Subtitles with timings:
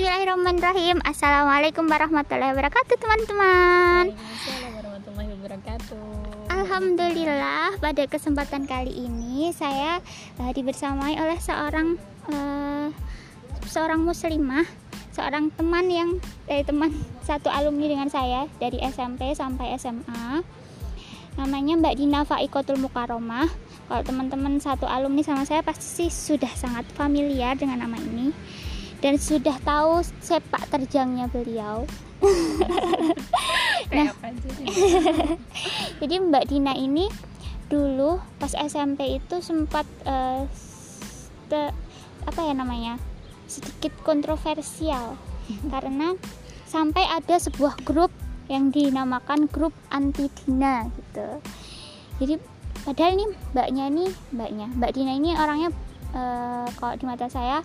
[0.00, 0.96] Bismillahirrahmanirrahim.
[1.04, 4.16] Assalamualaikum warahmatullahi wabarakatuh teman-teman.
[4.16, 6.04] Waalaikumsalam warahmatullahi wabarakatuh.
[6.48, 10.00] Alhamdulillah pada kesempatan kali ini saya
[10.40, 12.00] uh, dibersamai oleh seorang
[12.32, 12.88] uh,
[13.68, 14.64] seorang muslimah
[15.12, 16.16] seorang teman yang
[16.48, 20.40] dari teman satu alumni dengan saya dari SMP sampai SMA
[21.36, 23.52] namanya Mbak Dina Faikotul Mukaromah
[23.84, 28.32] kalau teman-teman satu alumni sama saya pasti sudah sangat familiar dengan nama ini
[29.00, 31.88] dan sudah tahu sepak terjangnya beliau.
[33.90, 34.68] Sih?
[36.04, 37.08] jadi Mbak Dina ini
[37.72, 40.44] dulu pas SMP itu sempat eh,
[41.48, 41.74] te-
[42.28, 43.00] apa ya namanya
[43.48, 45.16] sedikit kontroversial.
[45.72, 46.14] Karena
[46.68, 48.12] sampai ada sebuah grup
[48.46, 51.28] yang dinamakan grup anti Dina gitu.
[52.20, 52.34] Jadi
[52.84, 55.70] padahal ini mbaknya ini mbaknya Mbak Dina ini orangnya
[56.12, 57.64] eh, kalau di mata saya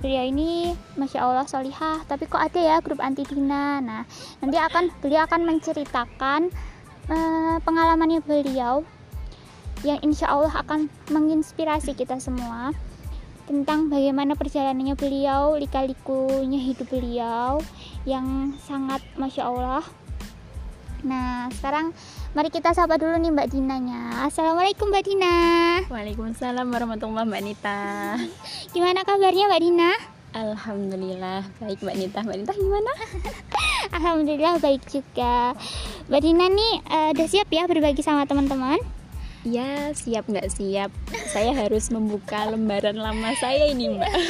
[0.00, 4.02] beliau ini masya Allah solihah tapi kok ada ya grup anti Dina nah
[4.44, 6.52] nanti akan beliau akan menceritakan
[7.08, 8.84] eh, pengalamannya beliau
[9.84, 12.72] yang insya Allah akan menginspirasi kita semua
[13.46, 17.62] tentang bagaimana perjalanannya beliau, lika-likunya hidup beliau
[18.02, 19.86] yang sangat masya Allah.
[21.06, 21.94] Nah sekarang
[22.34, 24.26] mari kita sapa dulu nih Mbak Dinanya.
[24.26, 25.36] Assalamualaikum Mbak Dina.
[25.86, 27.82] Waalaikumsalam warahmatullahi Mbak Nita.
[28.74, 29.90] Gimana kabarnya Mbak Dina?
[30.34, 32.18] Alhamdulillah baik Mbak Nita.
[32.26, 32.92] Mbak Nita gimana?
[33.96, 35.54] Alhamdulillah baik juga.
[36.10, 38.82] Mbak Dina nih eh, udah siap ya berbagi sama teman-teman?
[39.46, 40.90] Ya siap nggak siap.
[41.30, 44.12] Saya harus membuka lembaran lama saya ini Mbak.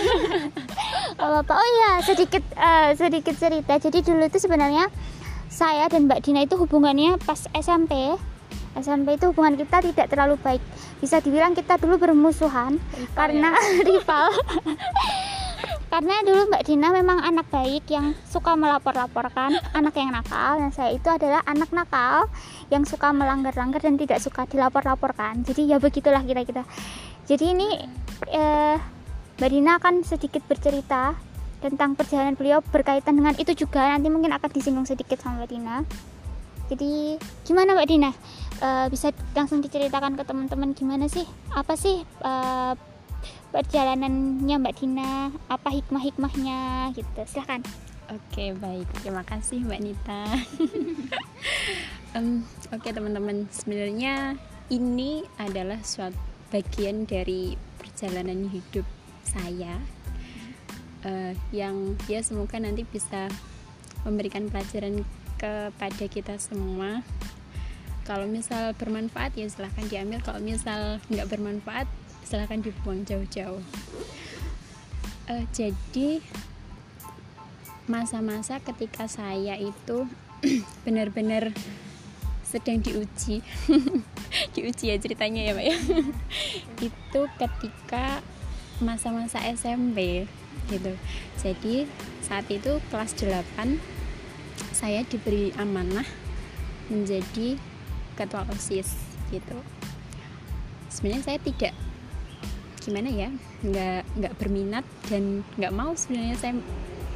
[1.17, 3.81] Oh, Bapak, oh ya sedikit eh, sedikit cerita.
[3.81, 4.85] Jadi dulu itu sebenarnya
[5.47, 8.15] saya dan Mbak Dina itu hubungannya pas SMP.
[8.77, 10.61] SMP itu hubungan kita tidak terlalu baik.
[11.01, 12.77] Bisa dibilang kita dulu bermusuhan
[13.17, 13.57] karena
[13.89, 14.29] rival.
[15.87, 20.61] karena dulu Mbak Dina memang anak baik yang suka melapor-laporkan, anak yang nakal.
[20.61, 22.29] Dan saya itu adalah anak nakal
[22.69, 25.41] yang suka melanggar-langgar dan tidak suka dilapor-laporkan.
[25.47, 26.69] Jadi ya begitulah kira-kira.
[27.25, 27.69] Jadi ini
[28.29, 28.77] eh,
[29.41, 31.26] Mbak Dina akan sedikit bercerita
[31.61, 35.77] tentang perjalanan beliau berkaitan dengan itu juga nanti mungkin akan disinggung sedikit sama Mbak Dina.
[36.67, 38.11] Jadi gimana Mbak Dina?
[38.59, 41.25] Eh, bisa langsung diceritakan ke teman-teman gimana sih?
[41.55, 42.73] Apa sih eh,
[43.55, 45.31] perjalanannya Mbak Dina?
[45.49, 47.21] Apa hikmah-hikmahnya gitu?
[47.25, 47.63] Silahkan.
[48.13, 48.87] Oke baik.
[49.03, 50.23] Terima kasih Mbak Nita.
[52.17, 53.51] Em, Oke teman-teman.
[53.51, 54.39] Sebenarnya
[54.71, 56.19] ini adalah suatu
[56.51, 58.87] bagian dari perjalanan hidup
[59.27, 59.83] saya
[61.07, 63.31] eh, yang ya semoga nanti bisa
[64.03, 65.07] memberikan pelajaran
[65.39, 67.07] kepada kita semua.
[68.07, 70.23] Kalau misal bermanfaat ya silahkan diambil.
[70.23, 71.87] Kalau misal nggak bermanfaat
[72.27, 73.63] silahkan dibuang jauh-jauh.
[75.27, 76.23] Eh, jadi
[77.87, 80.07] masa-masa ketika saya itu
[80.87, 81.55] benar-benar
[82.47, 83.43] sedang diuji.
[84.55, 85.77] Diuji ya ceritanya ya mbak ya.
[86.91, 88.23] Itu ketika
[88.79, 90.31] masa-masa SMP
[90.71, 90.93] gitu.
[91.41, 91.87] Jadi
[92.23, 93.79] saat itu kelas 8
[94.73, 96.05] saya diberi amanah
[96.93, 97.57] menjadi
[98.17, 98.97] ketua osis
[99.31, 99.59] gitu.
[100.93, 101.75] Sebenarnya saya tidak
[102.87, 103.29] gimana ya
[103.67, 106.55] nggak nggak berminat dan nggak mau sebenarnya saya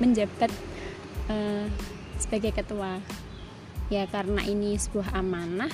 [0.03, 0.51] menjabat
[1.31, 1.67] eh,
[2.19, 2.99] sebagai ketua.
[3.91, 5.71] Ya karena ini sebuah amanah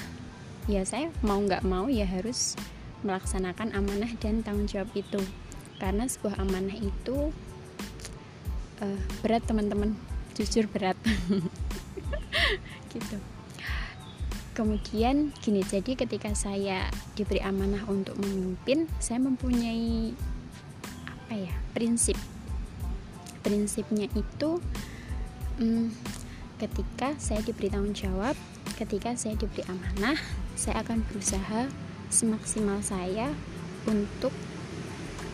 [0.66, 2.56] ya saya mau nggak mau ya harus
[3.04, 5.20] melaksanakan amanah dan tanggung jawab itu.
[5.76, 7.32] Karena sebuah amanah itu
[8.82, 9.96] eh, berat teman-teman.
[10.36, 10.96] Jujur berat.
[12.92, 13.16] Gitu.
[14.56, 20.16] Kemudian gini jadi ketika saya diberi amanah untuk memimpin saya mempunyai
[21.04, 22.16] apa ya prinsip.
[23.44, 24.64] Prinsipnya itu
[25.60, 25.92] hmm,
[26.56, 28.32] ketika saya diberi tanggung jawab
[28.80, 30.16] ketika saya diberi amanah
[30.56, 31.68] saya akan berusaha
[32.08, 33.32] semaksimal saya
[33.84, 34.32] untuk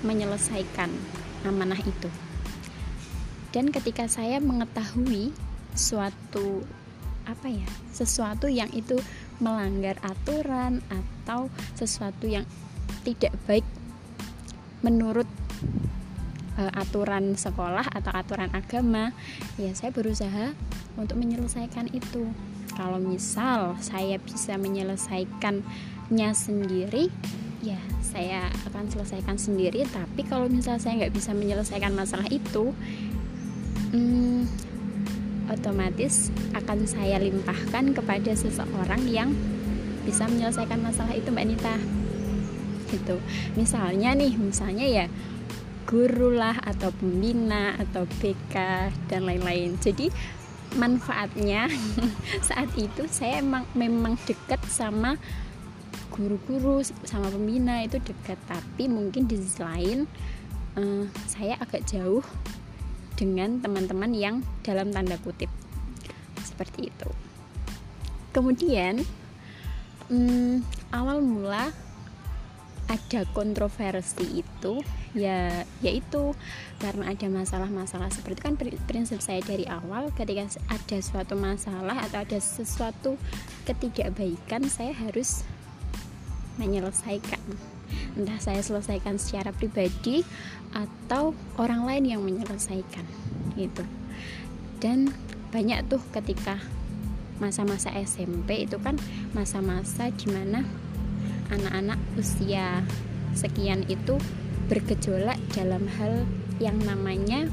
[0.03, 0.91] menyelesaikan
[1.47, 2.11] amanah itu
[3.53, 5.31] dan ketika saya mengetahui
[5.77, 6.65] suatu
[7.23, 8.99] apa ya sesuatu yang itu
[9.39, 11.47] melanggar aturan atau
[11.79, 12.43] sesuatu yang
[13.07, 13.67] tidak baik
[14.83, 15.29] menurut
[16.59, 19.15] eh, aturan sekolah atau aturan agama
[19.55, 20.55] ya saya berusaha
[20.97, 22.29] untuk menyelesaikan itu.
[22.73, 27.13] Kalau misal saya bisa menyelesaikannya sendiri
[27.63, 29.87] ya saya akan selesaikan sendiri.
[29.89, 32.75] Tapi kalau misal saya nggak bisa menyelesaikan masalah itu
[33.93, 34.49] hmm,
[35.53, 39.31] otomatis akan saya limpahkan kepada seseorang yang
[40.03, 41.77] bisa menyelesaikan masalah itu Mbak Nita.
[42.91, 43.17] Gitu.
[43.57, 45.07] Misalnya nih misalnya ya
[45.87, 48.55] guru lah atau pembina atau BK
[49.09, 49.77] dan lain-lain.
[49.79, 50.09] Jadi
[50.77, 51.69] manfaatnya
[52.49, 55.21] saat itu saya emang memang dekat sama
[56.13, 58.41] guru-guru sama pembina itu dekat.
[58.49, 60.05] Tapi mungkin di sisi lain
[60.77, 62.25] uh, saya agak jauh
[63.15, 65.49] dengan teman-teman yang dalam tanda kutip.
[66.43, 67.11] Seperti itu.
[68.33, 69.05] Kemudian
[70.09, 71.73] um, awal mula
[72.91, 74.85] ada kontroversi itu
[75.17, 76.37] ya yaitu
[76.81, 82.39] karena ada masalah-masalah seperti kan prinsip saya dari awal ketika ada suatu masalah atau ada
[82.41, 83.17] sesuatu
[83.69, 85.45] ketidakbaikan saya harus
[86.61, 87.41] menyelesaikan
[88.17, 90.25] entah saya selesaikan secara pribadi
[90.73, 93.05] atau orang lain yang menyelesaikan
[93.57, 93.85] gitu.
[94.81, 95.13] Dan
[95.53, 96.59] banyak tuh ketika
[97.39, 98.97] masa-masa SMP itu kan
[99.37, 100.65] masa-masa di mana
[101.53, 102.81] anak-anak usia
[103.37, 104.17] sekian itu
[104.73, 106.25] bergejolak dalam hal
[106.57, 107.45] yang namanya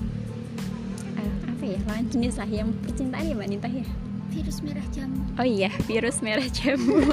[1.19, 3.83] uh, apa ya lawan jenis lah yang percintaan ya mbak Nita ya?
[4.29, 5.19] Virus merah jamu.
[5.41, 7.01] Oh iya virus merah jamu.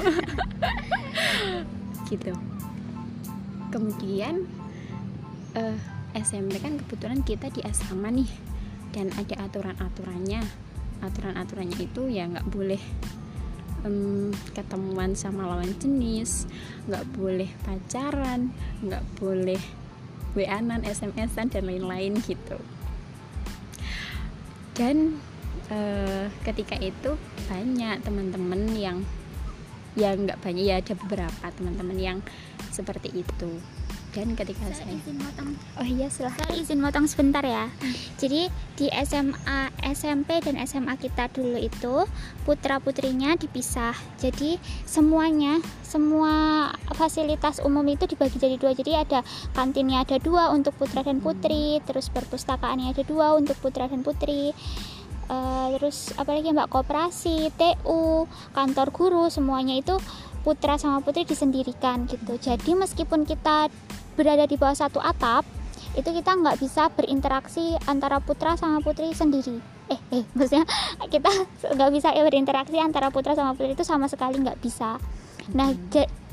[2.07, 2.31] Gitu
[3.69, 4.47] kemudian
[5.55, 5.77] uh,
[6.15, 8.29] eh, SMP kan kebetulan kita di asrama nih
[8.95, 10.41] dan ada aturan-aturannya.
[11.03, 12.81] Aturan-aturannya itu ya nggak boleh
[13.85, 16.49] um, ketemuan sama lawan jenis
[16.89, 18.49] nggak boleh pacaran
[18.81, 19.61] nggak boleh
[20.33, 22.57] wa-an sms-an dan lain-lain gitu.
[24.77, 25.17] Dan
[25.73, 27.17] uh, ketika itu
[27.49, 29.01] banyak teman-teman yang
[29.97, 32.19] ya nggak banyak ya ada beberapa teman-teman yang
[32.77, 33.51] seperti itu.
[34.17, 35.49] Dan ketika saya, saya izin motong.
[35.77, 36.41] Oh iya silahkan.
[36.49, 37.69] Saya izin motong sebentar ya.
[38.21, 39.61] Jadi di SMA
[39.93, 42.07] SMP dan SMA kita dulu itu
[42.41, 43.93] putra putrinya dipisah.
[44.17, 44.57] Jadi
[44.89, 48.73] semuanya semua fasilitas umum itu dibagi jadi dua.
[48.73, 49.21] Jadi ada
[49.53, 54.49] kantinnya ada dua untuk putra dan putri terus perpustakaannya ada dua untuk putra dan putri.
[55.27, 56.71] Uh, terus apalagi mbak?
[56.71, 58.25] Koperasi TU
[58.55, 59.99] kantor guru semuanya itu
[60.41, 62.37] putra sama putri disendirikan gitu.
[62.37, 63.71] Jadi meskipun kita
[64.17, 65.45] berada di bawah satu atap
[65.97, 69.57] itu kita nggak bisa berinteraksi antara putra sama putri sendiri.
[69.89, 70.65] Eh eh maksudnya
[71.09, 71.29] kita
[71.73, 75.01] nggak bisa ya berinteraksi antara putra sama putri itu sama sekali nggak bisa.
[75.57, 75.73] Nah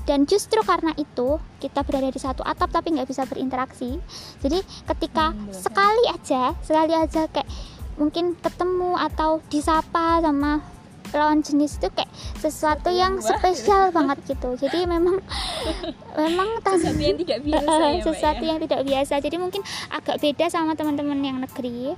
[0.05, 3.97] dan justru karena itu kita berada di satu atap tapi nggak bisa berinteraksi.
[4.45, 7.49] Jadi ketika sekali aja sekali aja kayak
[7.97, 10.74] mungkin ketemu atau disapa sama
[11.15, 14.59] lawan jenis itu kayak sesuatu yang spesial banget gitu.
[14.59, 15.23] Jadi memang
[16.21, 18.49] memang sesuatu yang tidak biasa ya, sesuatu ya?
[18.51, 19.15] yang tidak biasa.
[19.23, 21.95] Jadi mungkin agak beda sama teman-teman yang negeri.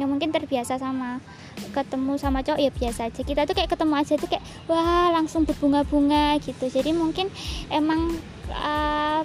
[0.00, 1.20] Yang mungkin terbiasa sama
[1.76, 3.20] ketemu sama cowok ya biasa aja.
[3.20, 6.64] Kita tuh kayak ketemu aja tuh kayak wah langsung berbunga-bunga gitu.
[6.72, 7.28] Jadi mungkin
[7.68, 8.16] emang
[8.48, 9.20] uh,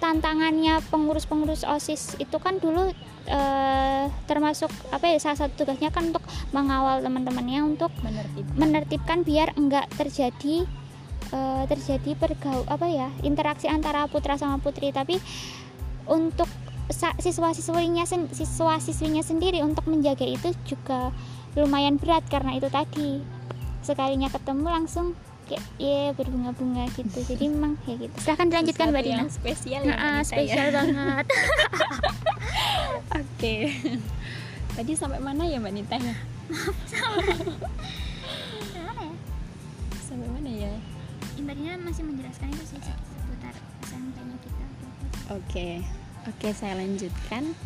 [0.00, 2.88] tantangannya pengurus-pengurus osis itu kan dulu
[3.28, 6.24] uh, termasuk apa ya salah satu tugasnya kan untuk
[6.54, 8.56] mengawal teman-temannya untuk menertibkan.
[8.56, 10.64] menertibkan biar enggak terjadi
[11.34, 15.20] uh, terjadi pergau apa ya interaksi antara putra sama putri tapi
[16.08, 16.48] untuk
[17.22, 18.02] siswa-siswinya
[18.34, 21.14] siswa-siswinya sendiri untuk menjaga itu juga
[21.54, 23.22] lumayan berat karena itu tadi
[23.80, 25.14] sekalinya ketemu langsung
[25.50, 27.18] kayak ya berbunga-bunga gitu.
[27.26, 28.14] Jadi memang ya gitu.
[28.22, 29.26] Silahkan dilanjutkan mbak Dina.
[29.26, 30.74] spesial ya nah, spesial ya.
[30.78, 31.26] banget.
[33.18, 33.26] Oke.
[33.34, 33.62] Okay.
[34.78, 35.98] tadi sampai mana ya mbak Nita?
[35.98, 36.14] Ya?
[40.06, 40.70] Sampai mana ya?
[41.40, 43.54] Mbak Dina masih menjelaskan itu sih seputar
[43.88, 44.64] SMP-nya kita.
[44.64, 44.70] Oke.
[45.34, 45.74] Okay.
[46.30, 47.56] oke okay, saya lanjutkan.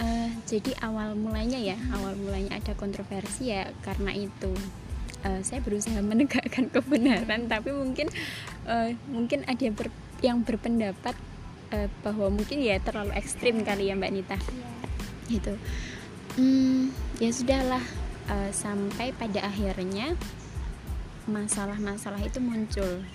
[0.00, 4.48] Uh, jadi awal mulanya ya awal mulanya ada kontroversi ya karena itu
[5.24, 8.08] uh, saya berusaha menegakkan kebenaran tapi mungkin
[8.68, 9.88] uh, mungkin ada yang, ber,
[10.20, 11.16] yang berpendapat
[11.74, 14.36] uh, bahwa mungkin ya terlalu ekstrim kali ya Mbak Nita.
[14.36, 14.80] Yeah.
[15.30, 15.54] gitu.
[16.38, 17.82] Hmm, ya sudahlah
[18.30, 20.14] uh, sampai pada akhirnya
[21.30, 23.06] masalah-masalah itu muncul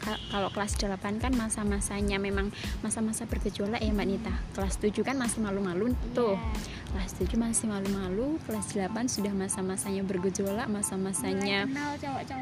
[0.00, 2.48] kalau kelas 8 kan masa-masanya memang
[2.80, 4.34] masa-masa bergejolak ya Mbak Nita.
[4.56, 6.34] Kelas 7 kan masih malu-malu tuh.
[6.34, 6.78] Yeah.
[6.90, 11.70] kelas 7 masih malu-malu kelas 8 sudah masa-masanya bergejolak masa-masanya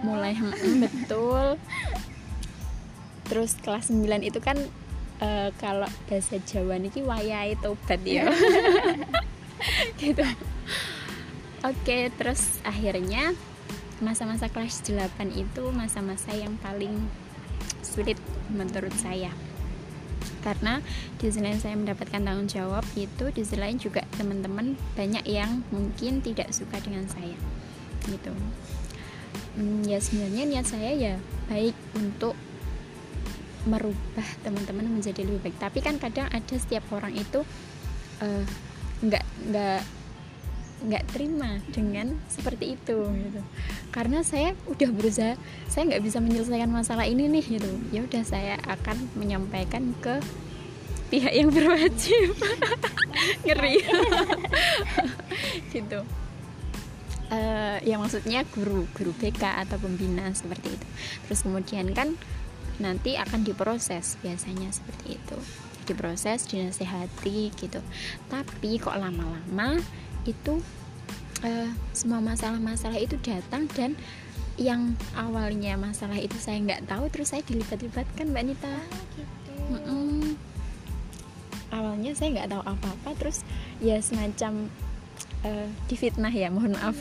[0.01, 1.61] mulai, mulai betul.
[3.29, 4.57] Terus kelas 9 itu kan
[5.21, 8.31] uh, kalau bahasa Jawa niki wayai tobat ya.
[10.01, 10.23] Gitu.
[11.67, 13.35] Oke terus akhirnya
[13.99, 16.95] masa-masa kelas 8 itu masa-masa yang paling
[17.89, 18.21] sulit
[18.53, 19.33] menurut saya.
[20.45, 20.85] Karena
[21.19, 26.53] di selain saya mendapatkan tanggung jawab itu di selain juga teman-teman banyak yang mungkin tidak
[26.53, 27.37] suka dengan saya.
[28.05, 28.33] Gitu.
[29.59, 31.15] Hmm, ya sebenarnya niat saya ya
[31.51, 32.37] baik untuk
[33.67, 35.57] merubah teman-teman menjadi lebih baik.
[35.59, 37.43] Tapi kan kadang ada setiap orang itu
[38.23, 38.45] uh,
[39.03, 39.25] nggak
[40.79, 43.41] nggak terima dengan seperti itu gitu.
[43.91, 45.35] Karena saya udah berusaha
[45.67, 47.71] saya nggak bisa menyelesaikan masalah ini nih gitu.
[47.91, 50.23] Ya udah saya akan menyampaikan ke
[51.09, 52.37] pihak yang berwajib.
[53.47, 53.83] Ngeri.
[55.75, 56.01] Gitu.
[57.29, 60.87] Uh, ya maksudnya guru guru BK atau pembina seperti itu.
[61.29, 62.17] Terus kemudian kan
[62.81, 65.37] nanti akan diproses biasanya seperti itu.
[65.85, 67.81] Diproses dinasehati gitu.
[68.33, 69.81] Tapi kok lama-lama
[70.29, 70.61] itu
[71.45, 73.97] uh, semua masalah-masalah itu datang dan
[74.59, 78.67] yang awalnya masalah itu saya nggak tahu terus saya dilibat-libatkan mbak Nita.
[78.75, 79.53] Oh, gitu.
[79.55, 80.27] mm -mm.
[81.71, 83.47] awalnya saya nggak tahu apa-apa terus
[83.79, 84.67] ya semacam
[85.47, 86.99] uh, difitnah ya mohon maaf.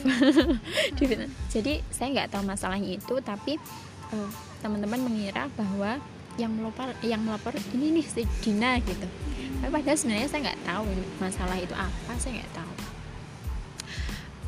[0.98, 1.26] Difitnah.
[1.50, 3.58] Jadi saya nggak tahu masalahnya itu tapi
[4.14, 4.30] uh,
[4.62, 5.98] teman-teman mengira bahwa
[6.38, 9.08] yang melapor yang melapor ini nih si Dina gitu.
[9.58, 10.86] Tapi padahal sebenarnya saya nggak tahu
[11.18, 12.87] masalah itu apa saya nggak tahu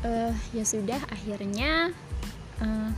[0.05, 1.93] uh, ya sudah akhirnya
[2.61, 2.89] uh,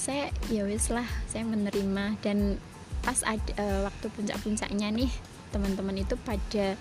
[0.00, 2.16] saya ya wis lah saya menerima.
[2.24, 2.56] Dan
[3.00, 5.12] pas ada uh, waktu puncak-puncaknya nih
[5.52, 6.76] teman-teman itu pada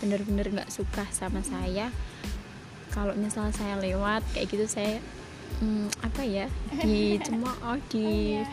[0.00, 1.92] bener-bener nggak suka sama saya.
[2.92, 5.00] Kalau misalnya saya lewat kayak gitu saya
[5.60, 6.46] hmm, apa ya
[6.80, 8.44] dicemooh di oh, iya.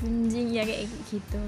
[0.00, 1.44] gunjing ya kayak gitu.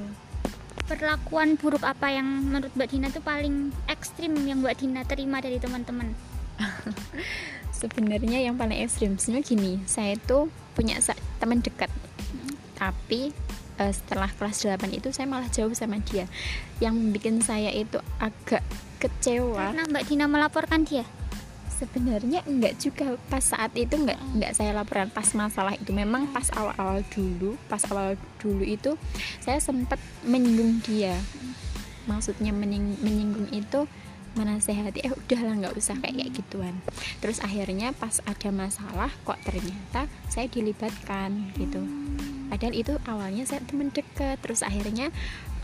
[0.87, 5.59] Perlakuan buruk apa yang menurut Mbak Dina itu paling ekstrim yang Mbak Dina terima dari
[5.59, 6.14] teman-teman
[7.81, 11.01] sebenarnya yang paling ekstrim sebenarnya gini saya itu punya
[11.41, 11.89] teman dekat.
[12.77, 13.33] Tapi
[13.81, 16.29] uh, setelah kelas 8 itu saya malah jauh sama dia.
[16.81, 18.61] Yang bikin saya itu agak
[19.01, 19.73] kecewa.
[19.73, 21.05] Karena Mbak Dina melaporkan dia?
[21.73, 23.17] Sebenarnya enggak juga.
[23.29, 25.09] Pas saat itu enggak enggak saya laporan.
[25.13, 28.97] Pas masalah itu memang pas awal-awal dulu pas awal dulu itu
[29.41, 31.17] saya sempat menyinggung dia.
[32.07, 33.89] Maksudnya menying, menyinggung itu
[34.37, 36.76] menasehati eh udahlah nggak usah kayak gituan
[37.25, 41.81] terus akhirnya pas ada masalah kok ternyata saya dilibatkan gitu
[42.52, 45.11] padahal itu awalnya saya teman dekat terus akhirnya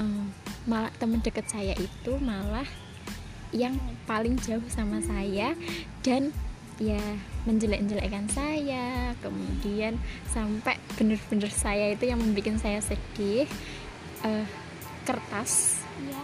[0.00, 0.32] um,
[0.66, 2.66] malah teman dekat saya itu malah
[3.52, 3.76] yang
[4.08, 5.52] paling jauh sama saya
[6.00, 6.32] dan
[6.80, 6.98] ya
[7.44, 10.00] menjelek-jelekkan saya kemudian
[10.32, 13.44] sampai bener-bener saya itu yang membuat saya sedih
[14.24, 14.46] uh,
[15.04, 15.81] kertas.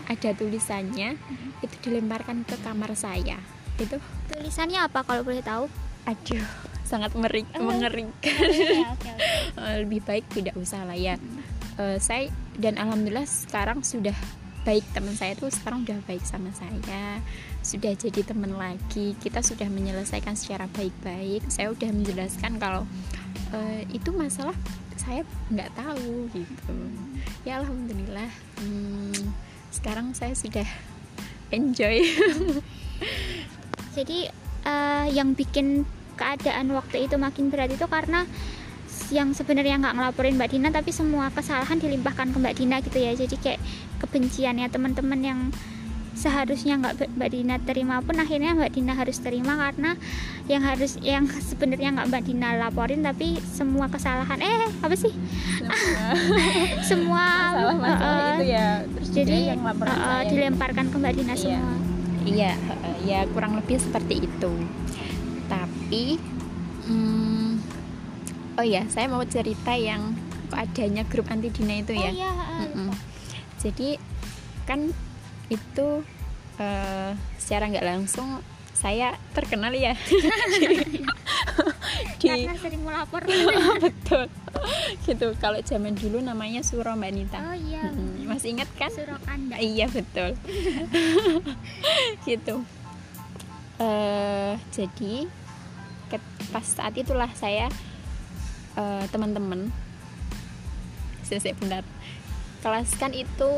[0.09, 1.65] Ada tulisannya hmm.
[1.65, 3.39] itu dilemparkan ke kamar saya
[3.79, 4.01] itu
[4.33, 5.71] tulisannya apa kalau boleh tahu
[6.09, 6.47] aduh
[6.89, 7.69] sangat meri oh.
[7.69, 9.17] mengerikan okay, okay.
[9.59, 11.43] Eh, lebih baik tidak usah lah ya hmm.
[11.77, 14.17] uh, saya dan alhamdulillah sekarang sudah
[14.67, 17.23] baik teman saya tuh sekarang udah baik sama saya
[17.65, 22.85] sudah jadi teman lagi kita sudah menyelesaikan secara baik-baik saya udah menjelaskan kalau
[23.53, 24.55] uh, itu masalah
[24.99, 26.77] saya nggak tahu gitu
[27.49, 28.29] ya alhamdulillah
[28.61, 29.48] hmm,
[29.79, 30.67] sekarang saya sudah
[31.55, 32.03] enjoy.
[33.97, 34.27] Jadi
[34.67, 35.87] uh, yang bikin
[36.19, 38.27] keadaan waktu itu makin berat itu karena
[39.15, 43.15] yang sebenarnya nggak ngelaporin Mbak Dina tapi semua kesalahan dilimpahkan ke Mbak Dina gitu ya.
[43.15, 43.61] Jadi kayak
[44.03, 45.41] kebenciannya teman-teman yang
[46.19, 49.95] seharusnya nggak Mbak Dina terima pun akhirnya Mbak Dina harus terima karena
[50.51, 55.15] yang harus yang sebenarnya nggak Mbak Dina laporin tapi semua kesalahan eh apa sih?
[56.83, 57.27] Semua.
[57.55, 58.69] Masalah-masalah uh, itu ya.
[58.99, 61.39] Terus jadi yang uh, dilemparkan ke Mbak Dina iya.
[61.39, 61.75] semua.
[62.27, 62.53] Iya
[63.07, 64.53] ya kurang lebih seperti itu.
[65.47, 66.19] Tapi
[66.91, 67.51] hmm,
[68.59, 70.13] oh ya saya mau cerita yang
[70.53, 72.11] adanya grup anti dina itu ya.
[72.11, 72.91] Oh, iya, mm -mm.
[73.61, 74.01] jadi
[74.65, 74.93] kan
[75.49, 76.05] itu
[76.61, 78.41] uh, secara nggak langsung
[78.79, 79.99] saya terkenal ya.
[82.23, 83.27] Di, karena sering melapor.
[83.85, 84.31] Betul.
[85.03, 87.39] Gitu kalau zaman dulu namanya Suro Mbak Nita.
[87.43, 87.91] Oh iya.
[87.91, 88.91] Hmm, masih ingat kan?
[88.95, 89.59] Suro Kanda.
[89.59, 90.39] Iya betul.
[92.31, 92.63] Gitu.
[93.79, 95.27] Uh, jadi
[96.51, 97.69] pas saat itulah saya
[98.79, 99.69] uh, teman-teman
[101.29, 101.85] saya benar
[102.65, 103.53] kelas kan itu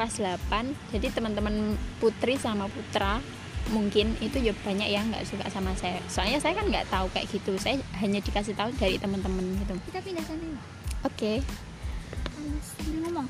[0.00, 0.16] kelas
[0.48, 3.20] 8 jadi teman-teman putri sama putra
[3.68, 6.00] mungkin itu ya banyak yang nggak suka sama saya.
[6.08, 7.54] Soalnya saya kan nggak tahu kayak gitu.
[7.60, 9.76] Saya hanya dikasih tahu dari teman-teman gitu.
[9.92, 10.48] Kita pindah sana
[11.04, 11.12] oke.
[11.12, 11.36] Okay.
[13.04, 13.28] ngomong.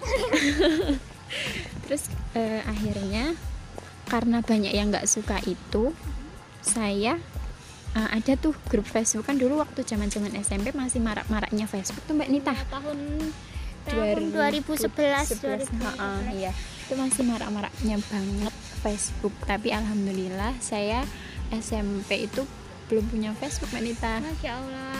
[1.90, 2.08] Terus
[2.38, 3.34] uh, akhirnya
[4.06, 5.90] karena banyak yang nggak suka itu
[6.62, 7.18] saya
[7.98, 9.26] uh, ada tuh grup Facebook.
[9.26, 12.54] Kan dulu waktu zaman zaman SMP masih marak-maraknya Facebook tuh Mbak Nita.
[12.54, 12.98] Ya, tahun
[13.86, 16.38] tahun 2011 2011, 2011.
[16.38, 16.52] iya.
[16.86, 19.34] Itu masih marak-maraknya banget Facebook.
[19.46, 21.02] Tapi alhamdulillah saya
[21.50, 22.46] SMP itu
[22.86, 24.14] belum punya Facebook Mbak Nita.
[24.22, 24.94] Masya Allah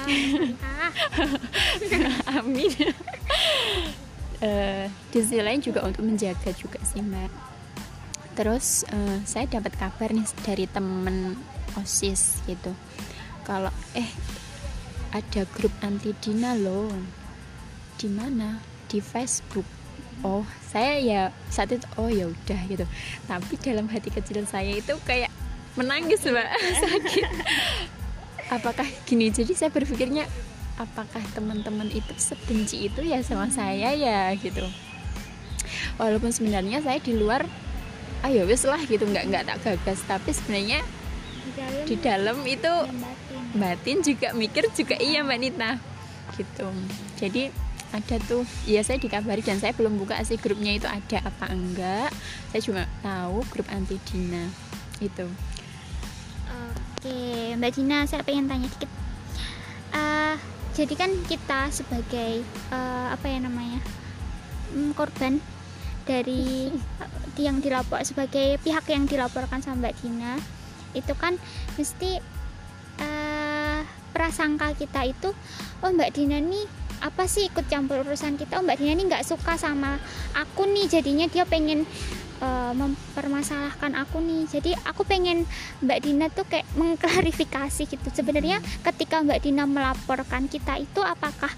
[2.43, 2.73] Amin.
[4.37, 7.31] Uh, di sisi lain juga untuk menjaga juga sih mbak.
[8.37, 11.39] Terus uh, saya dapat kabar nih dari temen
[11.79, 12.75] osis gitu.
[13.47, 14.11] Kalau eh
[15.15, 16.91] ada grup anti dina loh.
[17.97, 19.67] Di mana di Facebook.
[20.25, 21.21] Oh saya ya
[21.53, 22.85] saat itu oh ya udah gitu.
[23.29, 25.29] Tapi dalam hati kecil saya itu kayak
[25.77, 26.49] menangis mbak.
[26.83, 27.27] Sakit.
[28.49, 29.29] Apakah gini?
[29.29, 30.25] Jadi saya berpikirnya
[30.81, 34.65] apakah teman-teman itu sebenci itu ya sama saya ya gitu.
[36.01, 37.45] Walaupun sebenarnya saya di luar
[38.25, 39.05] ayo ah, wis lah gitu.
[39.05, 40.01] Nggak nggak tak gagas.
[40.09, 40.81] Tapi sebenarnya
[41.47, 43.43] di dalam, di dalam itu batin.
[43.57, 45.71] batin juga mikir juga iya mbak Nita
[46.41, 46.69] gitu.
[47.21, 48.43] Jadi ada tuh.
[48.67, 52.11] Ya saya dikabari dan saya belum buka sih grupnya itu ada apa enggak.
[52.51, 54.49] Saya cuma tahu grup anti Dina
[54.97, 55.29] itu
[57.07, 58.91] oke Mbak Dina saya pengen tanya dikit.
[59.95, 60.35] Uh,
[60.75, 62.43] jadi kan kita sebagai
[62.75, 63.81] uh, apa ya namanya
[64.75, 65.39] um, korban
[66.05, 66.73] dari
[67.47, 70.33] yang dilapor sebagai pihak yang dilaporkan sama Mbak Dina
[70.97, 71.37] itu kan
[71.77, 72.19] mesti
[73.05, 75.31] uh, prasangka kita itu
[75.85, 76.65] oh Mbak Dina nih
[77.01, 78.61] apa sih ikut campur urusan kita?
[78.61, 80.01] Oh Mbak Dina ini nggak suka sama
[80.33, 81.85] aku nih jadinya dia pengen
[82.41, 84.49] uh, mempermasalahkan aku nih.
[84.49, 85.45] Jadi aku pengen
[85.85, 88.09] Mbak Dina tuh kayak mengklarifikasi gitu.
[88.13, 91.51] Sebenarnya ketika Mbak Dina melaporkan kita itu apakah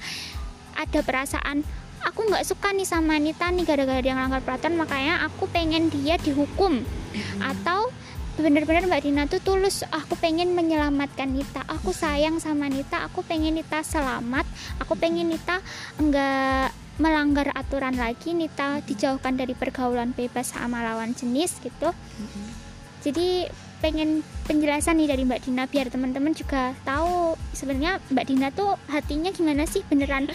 [0.79, 1.67] ada perasaan
[2.07, 6.15] aku nggak suka nih sama Nita nih gara-gara dia ngelanggar peraturan makanya aku pengen dia
[6.19, 6.83] dihukum.
[7.09, 7.41] Hmm.
[7.41, 7.89] atau
[8.43, 9.83] benar-benar Mbak Dina tuh tulus.
[9.91, 11.67] Aku pengen menyelamatkan Nita.
[11.67, 13.03] Aku sayang sama Nita.
[13.11, 14.47] Aku pengen Nita selamat.
[14.79, 15.59] Aku pengen Nita
[15.99, 16.71] enggak
[17.03, 18.35] melanggar aturan lagi.
[18.35, 21.91] Nita dijauhkan dari pergaulan bebas sama lawan jenis gitu.
[23.03, 28.75] Jadi pengen penjelasan nih dari Mbak Dina biar teman-teman juga tahu sebenarnya Mbak Dina tuh
[28.91, 29.87] hatinya gimana sih?
[29.87, 30.27] Beneran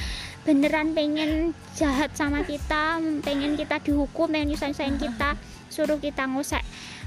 [0.44, 5.40] beneran pengen jahat sama kita pengen kita dihukum pengen nyusahin kita
[5.72, 6.60] suruh kita ngusik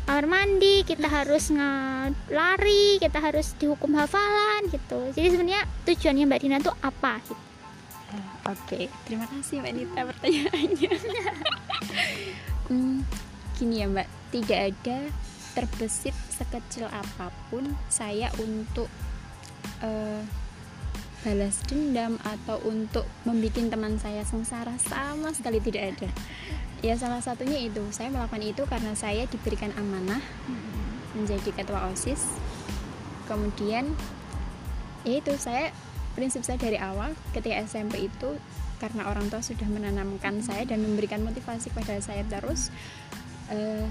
[0.07, 5.11] kamar mandi kita harus ngelari kita harus dihukum hafalan gitu.
[5.19, 7.35] Jadi sebenarnya tujuannya mbak Dina tuh apa gitu.
[8.47, 8.55] Oke.
[8.55, 8.85] Okay.
[9.03, 10.93] terima kasih mbak Dita pertanyaannya.
[12.67, 13.07] Hmm,
[13.59, 14.11] gini ya mbak.
[14.35, 14.99] Tidak ada
[15.55, 18.91] terbesit sekecil apa pun saya untuk
[19.87, 20.23] uh,
[21.23, 24.75] balas dendam atau untuk membuat teman saya sengsara.
[24.83, 26.11] Sama sekali tidak ada
[26.81, 27.85] ya salah satunya itu.
[27.93, 30.21] Saya melakukan itu karena saya diberikan amanah
[31.17, 32.29] menjadi ketua osis.
[33.25, 33.93] Kemudian
[35.07, 35.71] ya itu saya
[36.17, 38.41] prinsip saya dari awal ketika SMP itu
[38.81, 42.69] karena orang tua sudah menanamkan saya dan memberikan motivasi kepada saya terus
[43.53, 43.85] uh,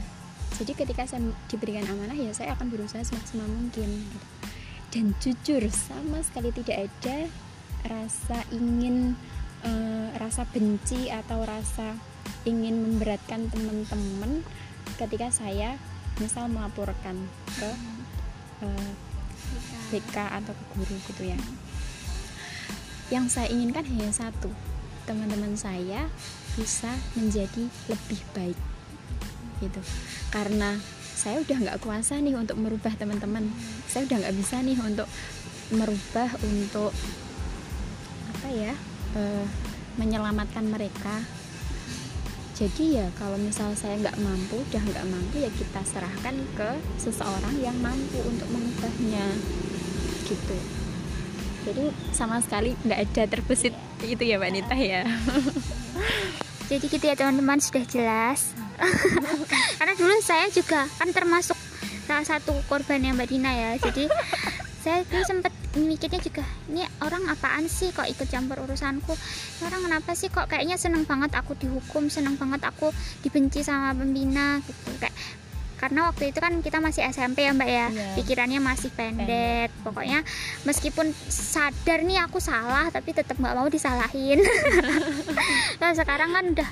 [0.61, 4.05] jadi ketika saya diberikan amanah ya saya akan berusaha semaksimal mungkin
[4.93, 7.17] dan jujur sama sekali tidak ada
[7.85, 9.13] rasa ingin
[9.65, 11.97] uh, rasa benci atau rasa
[12.45, 14.45] ingin memberatkan teman-teman
[14.95, 15.75] ketika saya
[16.21, 17.17] misal melaporkan
[17.59, 17.69] ke
[18.63, 18.91] uh, eh,
[19.91, 21.39] BK atau ke guru gitu ya.
[23.13, 24.49] Yang saya inginkan hanya satu
[25.05, 26.09] teman-teman saya
[26.57, 28.59] bisa menjadi lebih baik
[29.61, 29.81] gitu.
[30.33, 30.77] Karena
[31.15, 33.49] saya udah nggak kuasa nih untuk merubah teman-teman.
[33.87, 35.07] Saya udah nggak bisa nih untuk
[35.73, 36.93] merubah untuk
[38.29, 38.73] apa ya
[39.17, 39.45] uh,
[39.97, 41.25] menyelamatkan mereka
[42.55, 46.69] jadi ya kalau misal saya nggak mampu udah nggak mampu ya kita serahkan ke
[47.03, 49.27] seseorang yang mampu untuk mengubahnya.
[50.23, 50.57] Gitu.
[51.67, 53.75] Jadi sama sekali nggak ada terbesit
[54.07, 55.03] itu ya mbak Nita ya.
[56.71, 58.55] Jadi gitu ya teman-teman sudah jelas.
[59.77, 61.59] Karena dulu saya juga kan termasuk
[62.07, 63.71] salah satu korban yang mbak Dina ya.
[63.83, 64.07] Jadi
[64.79, 69.13] saya tuh sempet mikirnya juga ini orang apaan sih kok ikut campur urusanku?
[69.67, 74.63] Orang kenapa sih kok kayaknya seneng banget aku dihukum seneng banget aku dibenci sama pembina
[74.63, 74.91] gitu.
[74.99, 75.15] Kayak
[75.75, 77.87] karena waktu itu kan kita masih SMP ya mbak ya.
[77.91, 78.15] Yeah.
[78.15, 79.69] pikirannya masih pendek.
[79.83, 80.23] Pokoknya
[80.63, 84.39] meskipun sadar nih aku salah tapi tetap nggak mau disalahin.
[85.75, 86.69] Nah sekarang kan udah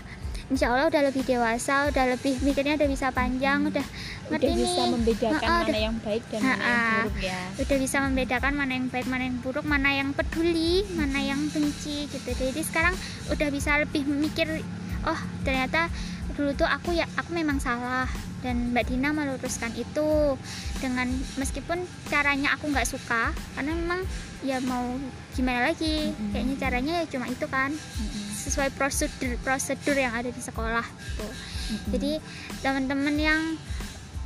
[0.53, 3.81] insya Allah udah lebih dewasa udah lebih mikirnya udah bisa panjang udah
[4.29, 7.39] ngerti udah bisa membedakan uh, mana udah, yang baik dan mana yang buruk ya.
[7.57, 12.05] Udah bisa membedakan mana yang baik mana yang buruk mana yang peduli mana yang benci
[12.05, 12.29] gitu.
[12.29, 12.93] Jadi sekarang
[13.33, 14.61] udah bisa lebih mikir
[15.09, 15.89] oh ternyata
[16.37, 18.05] dulu tuh aku ya aku memang salah
[18.45, 20.37] dan Mbak Dina meluruskan itu.
[20.77, 21.09] Dengan
[21.41, 21.81] meskipun
[22.13, 24.05] caranya aku nggak suka karena memang
[24.45, 24.85] ya mau
[25.33, 26.13] gimana lagi.
[26.13, 26.29] Mm -hmm.
[26.29, 27.73] kayaknya caranya ya cuma itu kan.
[27.73, 31.23] Mm -hmm sesuai prosedur prosedur yang ada di sekolah gitu.
[31.23, 31.91] Mm-hmm.
[31.95, 32.11] Jadi
[32.59, 33.41] teman-teman yang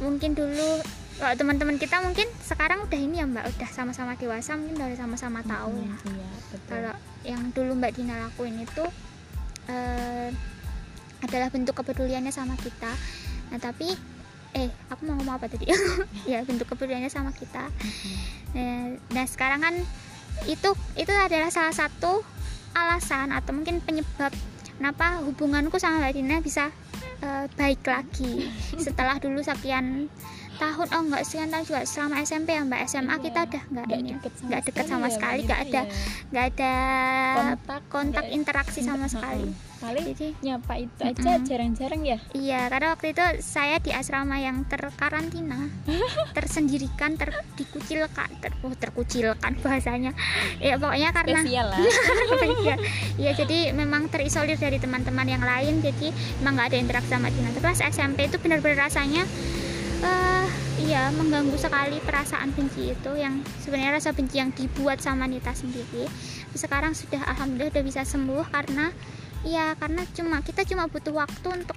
[0.02, 0.82] mungkin dulu
[1.18, 5.42] kalau teman-teman kita mungkin sekarang udah ini ya Mbak udah sama-sama dewasa mungkin udah sama-sama
[5.46, 5.96] tahu mm-hmm, ya.
[6.14, 6.94] Iya, Kalau
[7.26, 8.86] yang dulu Mbak Dina lakuin itu
[9.70, 10.30] eh,
[11.22, 12.94] adalah bentuk kepeduliannya sama kita
[13.48, 13.96] nah tapi
[14.56, 15.72] eh aku mau ngomong apa tadi
[16.32, 17.72] ya bentuk kepeduliannya sama kita
[18.54, 19.76] nah, nah sekarang kan
[20.46, 22.22] itu itu adalah salah satu
[22.76, 24.32] alasan atau mungkin penyebab
[24.78, 26.70] kenapa hubunganku sama Mbak Dina bisa
[27.22, 28.48] eh, baik lagi.
[28.86, 30.08] Setelah dulu sekian
[30.58, 33.24] tahun oh enggak sekian tahun juga selama SMP ya Mbak SMA Iya.
[33.24, 34.16] kita udah enggak Nggak ini ya.
[34.18, 35.84] deket sama nggak deket sekali sama ya, sekali Mbak nggak Nita ada ya.
[36.28, 36.74] nggak ada
[37.36, 39.46] kontak kontak nggak- interaksi sama nggak- sekali
[39.78, 44.66] paling jadi nyapa itu aja jarang-jarang ya Iya, karena waktu itu saya di asrama yang
[44.66, 45.70] terkarantina,
[46.34, 50.18] tersendirikan, ter dikucilkan, ter oh, terkucilkan bahasanya.
[50.58, 51.78] Ya pokoknya karena spesial lah
[52.58, 52.76] Iya,
[53.18, 57.54] Iya, jadi memang terisolir dari teman-teman yang lain, jadi memang nggak ada interaksi sama Dina.
[57.54, 59.30] Terus SMP itu benar-benar rasanya
[60.88, 66.08] iya mengganggu sekali perasaan benci itu yang sebenarnya rasa benci yang dibuat sama Nita sendiri.
[66.56, 68.96] Sekarang sudah alhamdulillah udah bisa sembuh karena
[69.44, 71.76] iya karena cuma kita cuma butuh waktu untuk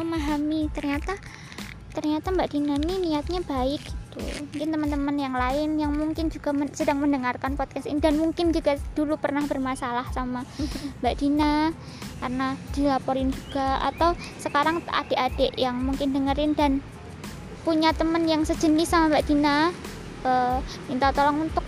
[0.00, 1.20] memahami ternyata
[1.92, 4.20] ternyata Mbak Dina ini niatnya baik gitu.
[4.24, 8.80] Mungkin teman-teman yang lain yang mungkin juga men- sedang mendengarkan podcast ini dan mungkin juga
[8.96, 10.48] dulu pernah bermasalah sama
[11.04, 11.76] Mbak Dina
[12.24, 16.80] karena dilaporin juga atau sekarang adik-adik yang mungkin dengerin dan
[17.66, 19.74] punya temen yang sejenis sama Mbak Dina
[20.22, 21.66] eh, minta tolong untuk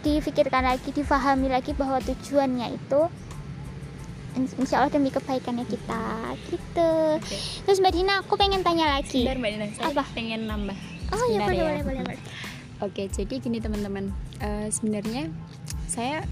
[0.00, 3.00] difikirkan lagi, difahami lagi bahwa tujuannya itu
[4.32, 6.04] in- insya Allah demi kebaikannya kita
[6.46, 6.92] gitu.
[7.16, 7.36] Oke.
[7.64, 9.24] Terus Mbak Dina aku pengen tanya lagi.
[9.24, 10.04] Sebentar mbak Dina saya Apa?
[10.12, 10.76] pengen nambah
[11.10, 11.64] Oh iya boleh, ya.
[11.64, 12.20] boleh boleh boleh.
[12.80, 14.08] Oke, jadi gini teman-teman,
[14.40, 15.28] Eh, sebenarnya
[15.84, 16.24] saya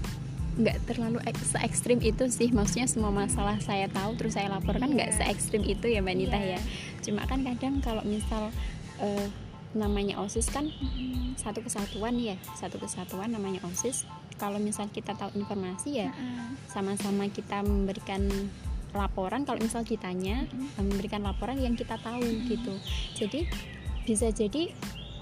[0.57, 4.89] nggak terlalu ek- se ekstrim itu sih, maksudnya semua masalah saya tahu terus saya laporkan
[4.89, 5.17] nggak Iya.
[5.17, 6.57] se ekstrim itu ya Mbak Nita Iya.
[6.57, 6.59] ya.
[7.05, 8.49] Cuma kan kadang kalau misal
[8.99, 9.27] eh,
[9.71, 11.37] namanya osis kan Mm-mm.
[11.37, 14.09] satu kesatuan ya, satu kesatuan namanya osis.
[14.35, 16.09] Kalau misal kita tahu informasi ya
[16.67, 18.25] sama-sama kita memberikan
[18.91, 19.45] laporan.
[19.45, 20.81] Kalau misal ditanya Mm-mm.
[20.81, 22.73] memberikan laporan yang kita tahu gitu.
[23.15, 23.45] Jadi
[24.03, 24.73] bisa jadi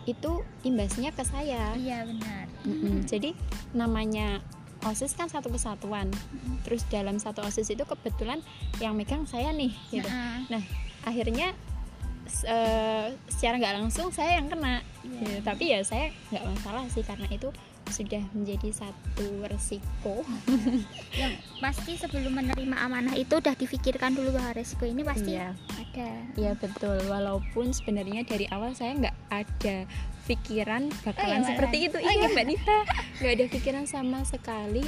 [0.07, 0.31] itu
[0.63, 1.75] imbasnya ke saya.
[1.75, 2.45] Iya benar.
[2.63, 3.03] Mm-mm.
[3.03, 3.35] Jadi
[3.75, 4.39] namanya
[4.87, 6.07] OSIS kan satu kesatuan.
[6.07, 6.59] Mm-mm.
[6.61, 8.39] Terus dalam satu OSIS itu kebetulan
[8.77, 10.07] yang megang saya nih gitu.
[10.47, 10.63] Nah,
[11.03, 11.55] Akhirnya
[12.25, 14.83] s- eh, secara nggak langsung saya yang kena.
[15.01, 15.19] iya.
[15.21, 15.39] gitu.
[15.41, 17.47] Tapi ya saya nggak masalah sih karena itu
[17.89, 20.21] sudah menjadi satu resiko.
[21.21, 26.09] yang pasti sebelum menerima amanah itu udah difikirkan dulu bahwa resiko ini pasti Iya, ada.
[26.37, 26.99] iya betul.
[27.07, 29.77] Walaupun sebenarnya dari awal saya nggak ada
[30.27, 31.89] pikiran bakalan iya, seperti malahan.
[31.91, 31.97] itu.
[31.97, 32.27] Oh, iya iya.
[32.35, 32.77] Mbak Nita,
[33.23, 34.83] nggak ada pikiran sama sekali.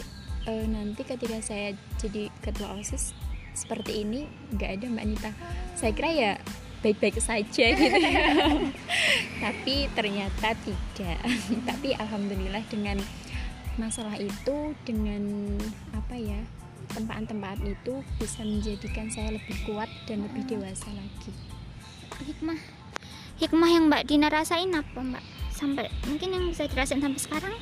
[0.47, 3.11] Eh, nanti ketika saya jadi ketua osis
[3.53, 4.23] seperti ini
[4.55, 5.31] nggak ada Mbak Nita.
[5.75, 6.31] Saya kira ya
[6.79, 7.99] baik-baik saja gitu.
[9.43, 11.19] Tapi ternyata tidak.
[11.69, 12.97] Tapi alhamdulillah dengan
[13.79, 15.55] masalah itu dengan
[15.95, 16.39] apa ya
[16.91, 21.31] tempaan-tempaan itu bisa menjadikan saya lebih kuat dan lebih dewasa lagi.
[22.19, 22.59] Hikmah
[23.39, 25.23] hikmah yang Mbak Dina rasain apa Mbak?
[25.55, 27.55] Sampai mungkin yang bisa dirasain sampai sekarang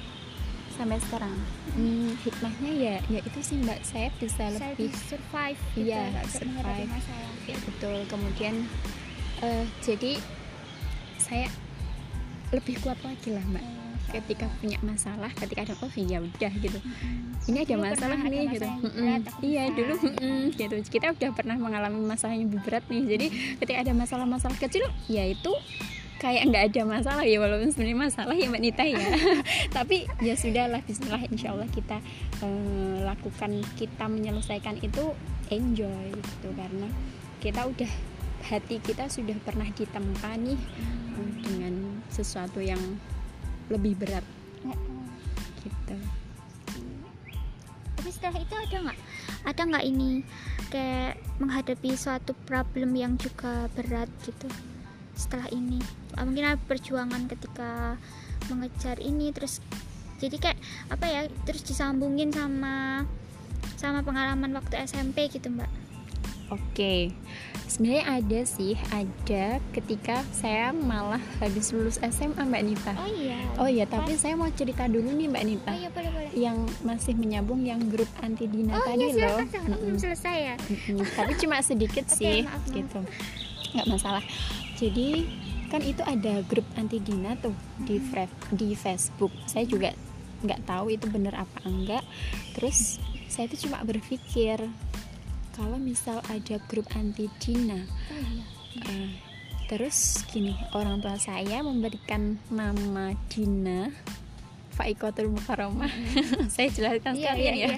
[0.78, 1.34] sampai sekarang
[1.74, 6.90] hmm, hikmahnya ya ya itu sih mbak saya bisa saya lebih survive gitu Iya, survive.
[7.50, 8.56] ya betul kemudian
[9.44, 10.18] eh, jadi
[11.18, 11.48] saya
[12.56, 13.66] lebih kuat lagi lah mbak.
[14.08, 16.80] Ketika punya masalah ketika ada oh ya udah gitu.
[17.52, 18.68] Ini ada Dulu masalah pernah ada nih gitu.
[18.68, 20.76] masalah iya dulu mm-mm, gitu.
[20.88, 23.04] Kita udah pernah mengalami masalah yang lebih berat nih.
[23.04, 23.28] Jadi
[23.60, 25.52] ketika ada masalah-masalah kecil ya itu
[26.18, 28.96] kayak nggak ada masalah ya walaupun sebenarnya masalah ya mbak Nita ya.
[29.76, 32.00] Tapi ya sudahlah Bismillah Insya Allah kita
[32.48, 35.04] eh, lakukan kita menyelesaikan itu
[35.52, 36.48] enjoy gitu.
[36.56, 36.88] Karena
[37.44, 37.92] kita udah
[38.48, 40.60] hati kita sudah pernah ditempa nih
[41.20, 42.80] eh, dengan sesuatu yang
[43.68, 44.24] lebih berat.
[45.64, 45.96] Gitu.
[48.00, 49.00] Tapi setelah itu ada nggak?
[49.44, 50.12] Ada nggak ini
[50.72, 54.48] kayak menghadapi suatu problem yang juga berat gitu?
[55.20, 55.84] Setelah ini.
[56.16, 58.00] Ah, mungkin ada perjuangan ketika
[58.48, 59.60] mengejar ini terus
[60.18, 63.06] jadi kayak apa ya terus disambungin sama
[63.78, 65.70] sama pengalaman waktu SMP gitu mbak
[66.48, 67.12] Oke,
[67.66, 72.94] sebenarnya ada sih, ada ketika saya malah habis lulus SMA Mbak Nita.
[72.96, 76.08] oh iya Oh iya, tapi saya mau cerita dulu nih Mbak Nita, oh iya boleh
[76.10, 79.44] boleh yang masih menyambung yang grup anti Dina oh tadi iya loh.
[79.44, 81.04] aku belum selesai ya Mm-mm.
[81.04, 82.72] Tapi cuma sedikit sih, maaf, maaf.
[82.72, 83.00] gitu,
[83.74, 84.24] nggak masalah.
[84.76, 85.08] Jadi
[85.68, 89.36] kan itu ada grup anti Dina tuh di Fre- di Facebook.
[89.44, 89.92] Saya juga
[90.40, 92.08] nggak tahu itu bener apa enggak.
[92.54, 94.64] Terus saya tuh cuma berpikir
[95.58, 98.46] kalau misal ada grup anti Dina oh iya.
[98.78, 99.10] Eh,
[99.66, 103.90] terus gini orang tua saya memberikan nama Dina
[104.78, 105.90] Faikotul Mukarramah
[106.54, 107.70] saya jelaskan Iya, sekalian iya, ya.
[107.74, 107.78] iya.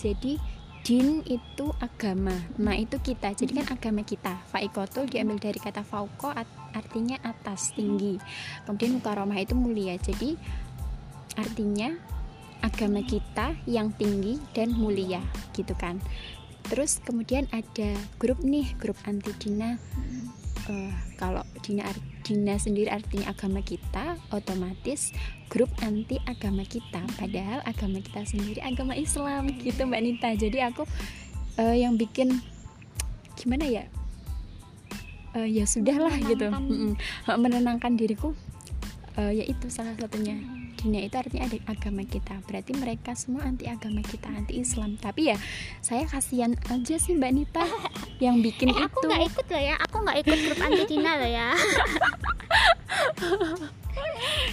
[0.00, 0.32] jadi
[0.78, 2.32] din itu agama.
[2.56, 3.36] Nah itu kita.
[3.36, 4.40] Jadi kan agama kita.
[4.48, 6.32] Faikotul diambil dari kata fauko
[6.72, 8.16] artinya atas tinggi.
[8.64, 10.00] Kemudian mukaromah itu mulia.
[10.00, 10.38] Jadi
[11.36, 11.92] artinya
[12.64, 15.22] agama kita yang tinggi dan mulia
[15.54, 16.02] gitu kan
[16.68, 19.76] terus kemudian ada grup nih grup anti dina.
[20.68, 21.88] Uh, kalau dina
[22.20, 25.16] dina sendiri artinya agama kita otomatis
[25.48, 27.00] grup anti agama kita.
[27.16, 30.30] Padahal agama kita sendiri agama Islam gitu Mbak Nita.
[30.36, 30.84] Jadi aku
[31.56, 32.36] uh, yang bikin
[33.40, 33.84] gimana ya?
[35.32, 36.52] Uh, ya sudahlah gitu.
[37.28, 37.96] Menenangkan.
[37.96, 38.36] Diriku
[39.16, 42.38] uh, ya itu salah satunya Dina itu artinya ada agama kita.
[42.46, 44.94] Berarti mereka semua anti agama kita anti Islam.
[44.94, 45.36] Tapi ya
[45.82, 47.66] saya kasihan aja sih Mbak Nita
[48.24, 48.86] yang bikin eh, itu.
[48.86, 49.74] aku nggak ikut loh ya.
[49.90, 51.48] Aku nggak ikut grup anti Dina loh ya.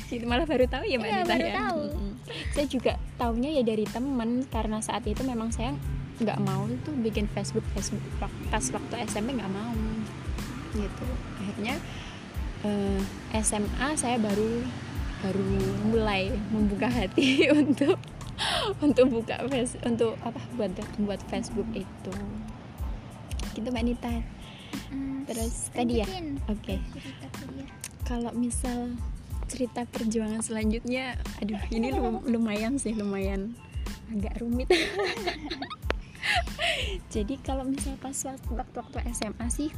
[0.10, 1.56] Itu malah baru tahu ya mbak iya, Nita baru ya.
[1.62, 1.82] tahu.
[2.56, 5.76] saya juga tahunya ya dari temen karena saat itu memang saya
[6.24, 8.02] nggak mau tuh bikin Facebook Facebook
[8.50, 9.74] pas waktu SMP nggak mau.
[10.74, 11.06] Gitu.
[11.42, 11.76] Akhirnya
[12.66, 13.00] eh,
[13.44, 14.66] SMA saya baru
[15.26, 15.42] baru
[15.90, 17.98] mulai membuka hati untuk
[18.84, 20.70] untuk buka face untuk apa buat
[21.02, 22.14] buat Facebook itu.
[23.58, 24.14] Gitu mbak Nita.
[25.26, 26.08] Terus tadi ya?
[26.46, 26.62] oke.
[26.62, 26.78] okay.
[28.06, 28.94] kalau misal
[29.50, 31.90] cerita perjuangan selanjutnya aduh ini
[32.30, 33.58] lumayan sih lumayan
[34.14, 34.70] agak rumit.
[37.14, 39.70] Jadi kalau misalnya pas waktu waktu SMA sih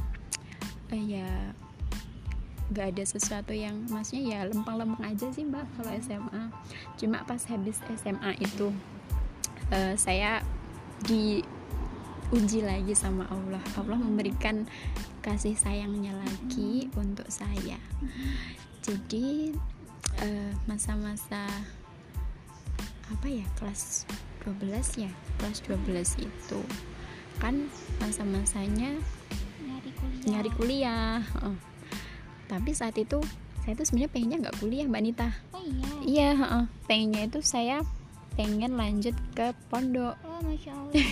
[0.92, 1.28] uh, ya
[2.68, 6.44] gak ada sesuatu yang maksudnya ya lempeng-lempeng aja sih mbak kalau SMA
[7.00, 8.68] cuma pas habis SMA itu
[9.72, 10.44] uh, saya
[11.08, 14.68] diuji lagi sama Allah Allah memberikan
[15.24, 17.80] kasih sayangnya lagi untuk saya
[18.84, 19.52] jadi
[20.24, 24.08] eh, masa-masa uh, apa ya kelas
[24.48, 26.60] 12 ya kelas 12 itu
[27.38, 27.68] kan
[28.02, 28.96] masa-masanya
[29.62, 31.20] nyari kuliah, nyari kuliah.
[31.44, 31.67] Oh.
[32.48, 33.20] Tapi saat itu
[33.68, 35.28] saya tuh sebenarnya pengennya nggak kuliah mbak Nita.
[35.52, 35.88] Oh iya?
[36.00, 37.84] Iya uh, pengennya itu saya
[38.32, 40.16] pengen lanjut ke pondok.
[40.24, 41.04] Oh masya Allah.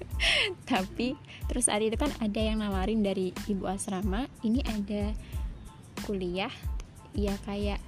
[0.72, 1.12] Tapi
[1.52, 5.12] terus saat itu kan ada yang nawarin dari ibu asrama ini ada
[6.08, 6.50] kuliah
[7.12, 7.82] ya kayak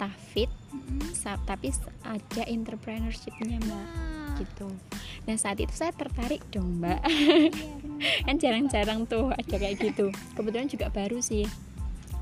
[0.00, 1.44] tafid mm-hmm.
[1.44, 1.76] tapi
[2.08, 3.84] ada entrepreneurshipnya mbak.
[3.84, 4.40] Wow.
[4.40, 4.68] gitu.
[5.28, 7.04] Nah saat itu saya tertarik dong mbak.
[7.04, 7.52] Iya,
[8.26, 10.08] kan jarang-jarang tuh ada kayak gitu.
[10.32, 11.44] Kebetulan juga baru sih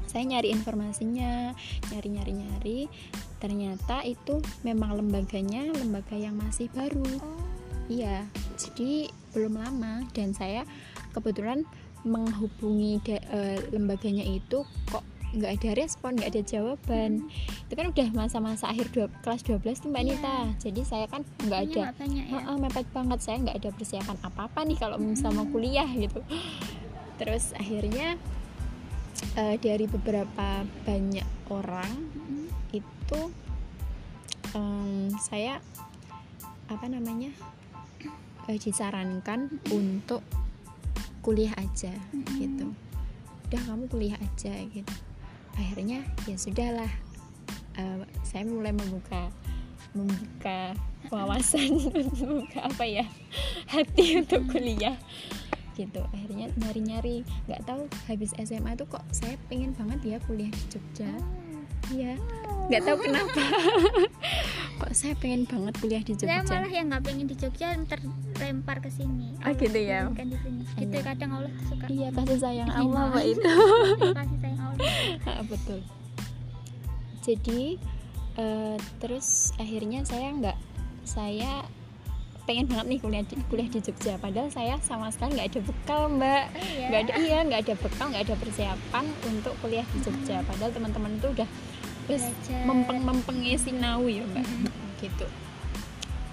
[0.08, 1.52] saya nyari informasinya
[1.92, 2.80] nyari nyari nyari
[3.38, 7.44] ternyata itu memang lembaganya lembaga yang masih baru oh.
[7.86, 8.26] iya
[8.58, 10.64] jadi belum lama dan saya
[11.12, 11.62] kebetulan
[12.06, 17.64] menghubungi de, uh, lembaganya itu kok nggak ada respon nggak ada jawaban hmm.
[17.68, 20.16] itu kan udah masa-masa akhir dua, kelas 12 tuh mbak yeah.
[20.16, 22.24] Nita jadi saya kan nggak ada ya?
[22.48, 25.20] uh, mepet banget saya nggak ada persiapan apa-apa nih kalau hmm.
[25.36, 26.24] mau kuliah gitu
[27.20, 28.16] terus akhirnya
[29.36, 31.92] uh, dari beberapa banyak orang
[32.74, 33.20] itu
[34.52, 35.60] um, saya
[36.68, 37.32] apa namanya
[38.48, 40.20] uh, disarankan untuk
[41.24, 42.36] kuliah aja hmm.
[42.40, 42.66] gitu.
[43.48, 44.94] Udah kamu kuliah aja gitu.
[45.56, 46.90] Akhirnya ya sudahlah.
[47.78, 49.30] Uh, saya mulai membuka
[49.94, 50.74] membuka
[51.08, 51.78] wawasan
[52.20, 53.06] membuka apa ya
[53.70, 54.98] hati untuk kuliah
[55.78, 56.02] gitu.
[56.10, 57.22] Akhirnya nyari-nyari.
[57.46, 61.10] Nggak tahu habis SMA tuh kok saya pengen banget ya kuliah di Jogja.
[61.94, 62.18] Ya
[62.68, 63.42] nggak tahu kenapa.
[64.78, 66.44] Kok saya pengen banget kuliah di Jogja.
[66.44, 69.32] saya malah yang nggak pengen di Jogja terlempar ke sini.
[69.42, 70.12] Oh gitu ya?
[70.12, 70.62] kan di sini.
[70.76, 71.02] Gitu iya.
[71.02, 73.52] kadang Allah suka iya kasih sayang Allah mbak itu.
[74.20, 75.42] Kasih sayang Allah.
[75.50, 75.80] Betul.
[77.24, 77.62] Jadi
[78.36, 80.58] uh, terus akhirnya saya nggak
[81.08, 81.64] saya
[82.48, 84.16] pengen banget nih kuliah di, kuliah di Jogja.
[84.16, 86.44] Padahal saya sama sekali nggak ada bekal mbak.
[86.56, 86.86] Iya?
[86.88, 87.04] nggak iya?
[87.04, 90.40] ada iya nggak ada bekal nggak ada persiapan untuk kuliah di Jogja.
[90.48, 91.48] Padahal teman-teman itu udah
[92.08, 92.24] terus
[92.64, 94.48] mempeng-mempeng sinau ya mbak.
[94.48, 94.96] Mm-hmm.
[95.04, 95.26] gitu.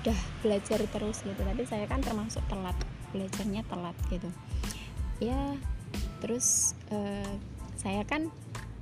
[0.08, 1.42] Udah belajar terus gitu.
[1.44, 2.78] Tapi saya kan termasuk telat.
[3.12, 4.32] Belajarnya telat gitu.
[5.20, 5.60] Ya
[6.24, 7.36] terus uh,
[7.76, 8.32] saya kan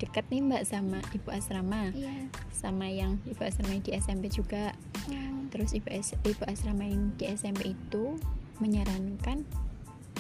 [0.02, 2.28] deket nih mbak sama ibu asrama yeah.
[2.50, 4.74] sama yang ibu asrama di SMP juga
[5.10, 5.48] oh.
[5.54, 5.88] terus ibu
[6.26, 8.18] ibu asrama yang di SMP itu
[8.58, 9.46] menyarankan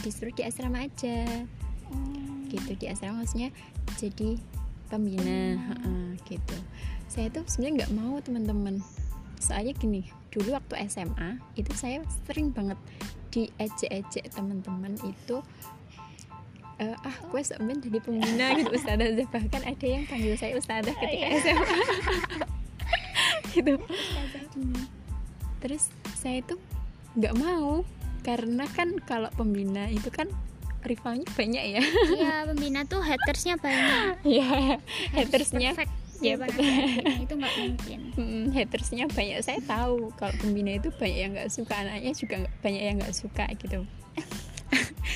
[0.02, 1.46] disuruh di asrama aja
[1.90, 2.48] oh.
[2.50, 3.50] gitu di asrama maksudnya
[3.98, 4.38] jadi
[4.88, 6.58] pembina uh, gitu
[7.10, 8.82] saya tuh sebenarnya nggak mau teman-teman
[9.42, 12.78] soalnya gini dulu waktu SMA itu saya sering banget
[13.34, 15.42] diejek-ejek teman-teman itu
[16.92, 21.16] uh, ah gue sebenarnya jadi pembina gitu ustazah bahkan ada yang panggil saya ustazah ketika
[21.16, 21.40] iya.
[21.40, 21.78] SMA
[23.54, 23.74] gitu.
[25.64, 25.84] Terus
[26.18, 26.60] saya tuh
[27.16, 27.86] nggak mau
[28.26, 30.28] karena kan kalau pembina itu kan
[30.84, 31.82] rivalnya banyak ya.
[32.12, 34.20] Iya pembina tuh hatersnya banyak.
[34.40, 34.80] Ya
[35.16, 35.94] Harus hatersnya perfect
[36.24, 36.36] ya,
[37.20, 38.00] itu nggak mungkin.
[38.16, 39.40] Mm, hatersnya banyak.
[39.44, 43.46] Saya tahu kalau pembina itu banyak yang nggak suka anaknya juga banyak yang nggak suka
[43.60, 43.84] gitu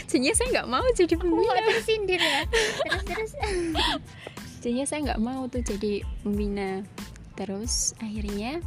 [0.10, 1.48] jadinya saya nggak mau jadi aku pembina.
[1.48, 2.42] nggak tersindir ya.
[2.48, 3.32] Terus terus.
[4.58, 5.94] Jadinya saya nggak mau tuh jadi
[6.26, 6.72] pembina.
[7.38, 8.60] Terus akhirnya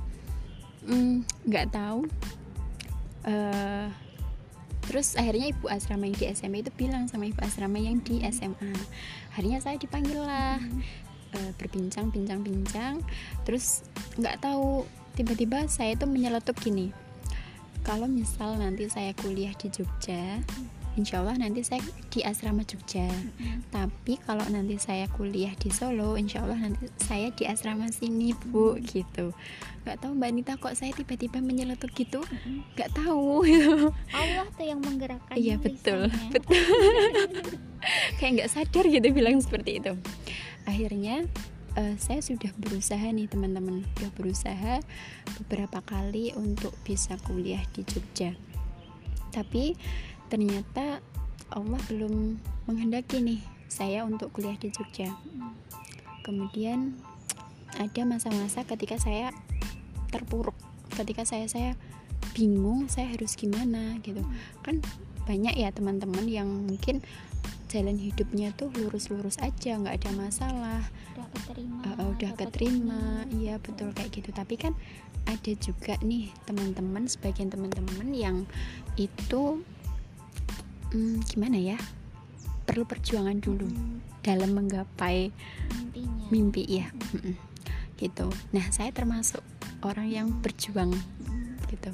[0.87, 1.17] mm,
[1.49, 2.01] nggak tahu.
[3.27, 3.89] Eh
[4.91, 8.75] terus akhirnya ibu asrama yang di SMA itu bilang sama ibu asrama yang di SMA
[9.31, 10.59] akhirnya saya dipanggil lah.
[11.31, 13.07] Eh, berbincang-bincang-bincang
[13.47, 13.87] terus
[14.19, 14.83] nggak tahu
[15.15, 16.91] tiba-tiba saya tuh menyeletuk gini.
[17.87, 20.43] Kalau misal nanti saya kuliah di Jogja
[20.99, 21.79] Insya Allah nanti saya
[22.11, 23.07] di asrama Jogja.
[23.71, 28.75] Tapi kalau nanti saya kuliah di Solo insya Allah nanti saya di asrama sini bu
[28.83, 29.31] gitu.
[29.87, 32.27] Nggak tahu mbak Nita kok saya tiba-tiba menyeletuk gitu.
[32.75, 33.47] Nggak tahu.
[33.47, 36.31] Gitu Allah tuh yang menggerakkan iya betul lisannya.
[36.35, 36.63] betul.
[38.19, 39.93] Kayak nggak sadar gitu bilang seperti itu.
[40.67, 41.23] Akhirnya
[41.79, 43.87] eh, saya sudah berusaha nih teman-teman.
[43.95, 44.75] Sudah berusaha
[45.39, 48.35] beberapa kali untuk bisa kuliah di Jogja.
[49.31, 49.79] Tapi
[50.31, 51.03] ternyata
[51.51, 52.39] Allah belum
[52.71, 55.11] menghendaki nih saya untuk kuliah di Jogja.
[56.23, 56.95] Kemudian
[57.75, 59.35] ada masa-masa ketika saya
[60.11, 60.55] terpuruk
[60.95, 61.71] ketika saya saya
[62.35, 64.23] bingung saya harus gimana gitu.
[64.63, 64.79] Kan
[65.27, 67.03] banyak ya teman-teman yang mungkin
[67.71, 70.83] jalan hidupnya tuh lurus-lurus aja nggak ada masalah.
[71.15, 73.03] Udah keterima Uh, udah keterima.
[73.35, 74.31] iya betul kayak gitu.
[74.31, 74.73] Tapi kan
[75.27, 78.37] ada juga nih teman-teman sebagian teman-teman yang
[78.99, 79.63] itu
[80.91, 81.79] hmm, gimana ya?
[82.63, 85.33] Perlu perjuangan dulu Mm, dalam menggapai
[85.73, 87.35] intinya mimpi ya Mm-mm.
[87.97, 88.31] gitu.
[88.51, 89.43] Nah saya termasuk
[89.81, 91.57] orang yang berjuang Mm.
[91.67, 91.91] gitu.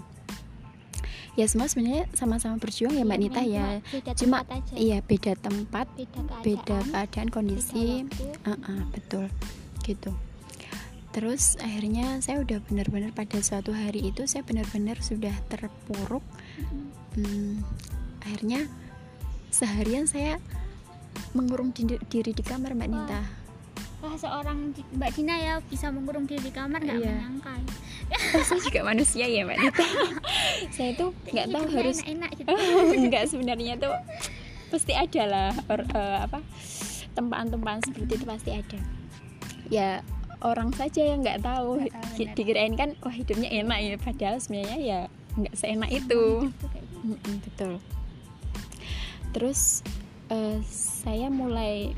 [1.32, 3.66] Ya semua sebenarnya sama-sama berjuang ya mbak Iya, Nita ya.
[3.84, 4.72] beda cuma aja.
[4.72, 6.42] iya beda tempat beda keadaan.
[6.42, 8.08] beda keadaan kondisi.
[8.08, 8.40] beda.
[8.44, 9.28] Ah, ah, betul.
[9.80, 10.10] Gitu.
[11.12, 16.24] Terus akhirnya saya udah benar-benar pada suatu hari itu saya benar-benar sudah terpuruk.
[16.56, 16.84] Mm.
[17.16, 17.54] Hmm,
[18.20, 18.68] akhirnya
[19.56, 20.36] seharian saya
[21.32, 22.96] mengurung di- diri di kamar mbak Wah.
[23.00, 23.20] Nita
[23.96, 27.16] Wah seorang Mbak Dina ya bisa mengurung diri di kamar nggak Iya.
[27.16, 28.44] menyangka ya.
[28.44, 29.86] saya juga manusia ya mbak Nita
[30.76, 32.52] saya tuh nggak tahu harus enak-enak gitu
[33.08, 33.96] nggak sebenarnya tuh
[34.68, 36.38] pasti ada lah or- eh, apa
[37.14, 38.78] tempaan-tempaan seperti itu pasti ada
[39.66, 40.04] ya
[40.44, 42.34] orang saja yang nggak tahu tahu, benar.
[42.36, 45.00] dikirain kan wah hidupnya enak ya padahal sebenarnya ya
[45.34, 47.24] nggak seenak itu gitu.
[47.42, 47.72] Betul
[49.36, 49.84] terus
[50.32, 51.92] eh, saya mulai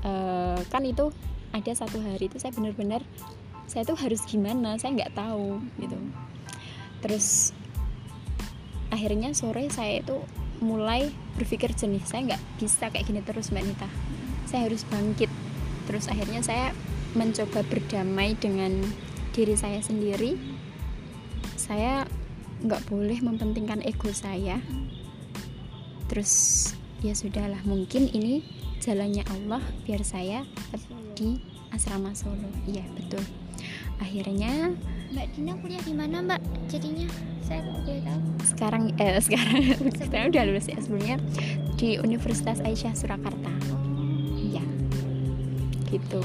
[0.00, 1.12] eh, kan itu
[1.52, 3.04] ada satu hari itu saya benar-benar
[3.68, 5.98] saya tuh harus gimana saya nggak tahu gitu.
[7.04, 7.52] Terus
[8.88, 10.16] akhirnya sore saya itu
[10.64, 13.90] mulai berpikir jernih saya nggak bisa kayak gini terus mbak Nita.
[14.48, 15.28] Saya harus bangkit.
[15.84, 16.72] Terus akhirnya saya
[17.12, 18.72] mencoba berdamai dengan
[19.36, 20.38] diri saya sendiri.
[21.60, 22.06] Saya
[22.64, 24.62] nggak boleh mempentingkan ego saya
[26.06, 26.32] terus
[27.04, 28.42] ya sudahlah mungkin ini
[28.80, 30.46] jalannya Allah biar saya
[31.16, 31.40] di
[31.72, 32.48] asrama Solo.
[32.68, 33.24] Iya betul.
[33.98, 34.76] Akhirnya
[35.12, 36.40] Mbak Dina kuliah di mana Mbak?
[36.68, 37.08] Jadinya
[37.40, 38.20] saya boleh tahu?
[38.46, 39.62] sekarang eh sekarang
[39.98, 41.16] sekarang udah lulus ya sebelumnya
[41.74, 43.52] di Universitas Aisyah Surakarta.
[44.38, 44.64] Iya
[45.90, 46.22] gitu.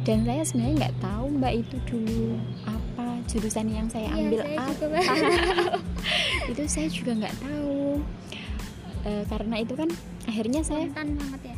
[0.00, 4.56] Dan saya sebenarnya nggak tahu mbak itu dulu apa jurusan yang saya Iya, ambil saya
[4.64, 4.86] apa.
[6.50, 8.00] itu saya juga nggak tahu
[9.00, 9.88] Eh, karena itu kan
[10.28, 11.56] akhirnya saya banget ya.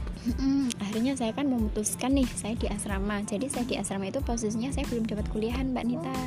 [0.79, 3.19] Akhirnya saya kan memutuskan nih saya di asrama.
[3.27, 6.21] Jadi saya di asrama itu posisinya saya belum dapat kuliahan mbak Nita.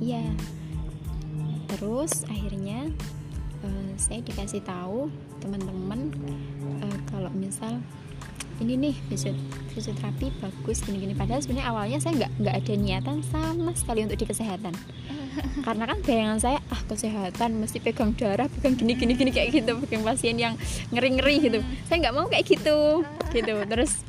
[0.00, 0.24] Iya.
[1.72, 2.92] Terus akhirnya
[3.64, 5.08] eh, saya dikasih tahu
[5.40, 6.12] teman-teman
[6.84, 7.80] eh, kalau misal
[8.60, 9.36] ini nih fisio-
[9.72, 11.16] fisioterapi bagus gini-gini.
[11.16, 14.76] Padahal sebenarnya awalnya saya nggak nggak ada niatan sama sekali untuk di kesehatan
[15.62, 19.76] karena kan bayangan saya ah kesehatan mesti pegang darah pegang gini gini gini kayak gitu
[19.84, 20.54] pegang pasien yang
[20.90, 21.58] ngeri ngeri gitu.
[21.86, 23.54] Saya nggak mau kayak gitu gitu.
[23.66, 24.02] Terus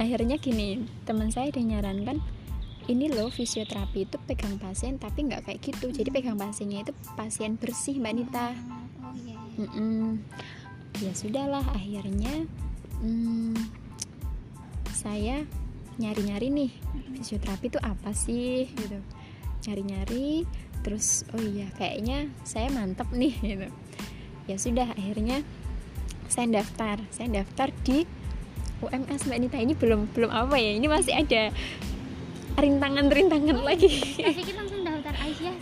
[0.00, 2.18] akhirnya gini teman saya ada nyarankan
[2.88, 5.92] ini loh fisioterapi itu pegang pasien tapi nggak kayak gitu.
[5.92, 8.54] Jadi pegang pasiennya itu pasien bersih mbak Nita.
[9.04, 9.66] Oh iya, iya.
[9.66, 10.22] Mm-mm.
[11.00, 12.44] ya sudahlah akhirnya
[13.00, 13.56] mm,
[14.90, 15.48] saya
[15.96, 16.70] nyari-nyari nih
[17.20, 19.00] fisioterapi itu apa sih gitu
[19.64, 20.44] nyari-nyari
[20.80, 23.68] terus oh iya kayaknya saya mantep nih gitu.
[24.48, 25.44] Ya sudah akhirnya
[26.26, 27.00] saya daftar.
[27.12, 28.06] Saya daftar di
[28.80, 29.58] UMS Mbak Nita.
[29.60, 31.52] Ini belum belum apa ya ini masih ada
[32.56, 33.88] rintangan-rintangan lagi.
[34.16, 35.54] Saya pikir langsung daftar Aisyah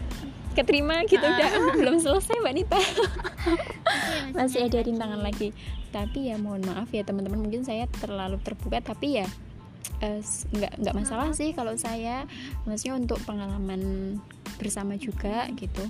[0.54, 1.34] keterima gitu Ah.
[1.38, 1.48] udah.
[1.54, 2.78] "Ah, belum selesai mbak Nita.
[2.78, 5.54] Masih- masih ada rintangan lagi.
[5.88, 9.26] Tapi ya mohon maaf ya teman-teman mungkin saya terlalu terbuka tapi ya
[10.00, 12.24] nggak nggak masalah sih kalau saya.
[12.64, 14.16] Maksudnya untuk pengalaman
[14.58, 15.84] bersama juga gitu.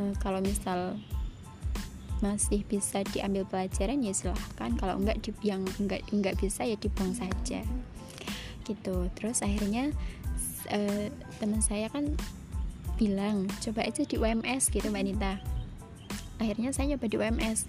[0.00, 0.96] Eh, kalau misal
[2.24, 4.72] masih bisa diambil pelajaran ya silahkan.
[4.80, 7.60] Kalau enggak yang enggak enggak bisa ya dibuang saja.
[8.64, 8.96] Gitu.
[9.16, 9.92] Terus akhirnya
[10.72, 12.16] eh, teman saya kan
[12.96, 15.34] bilang coba aja di UMS gitu mbak Nita.
[16.36, 17.64] Akhirnya saya nyoba di UMS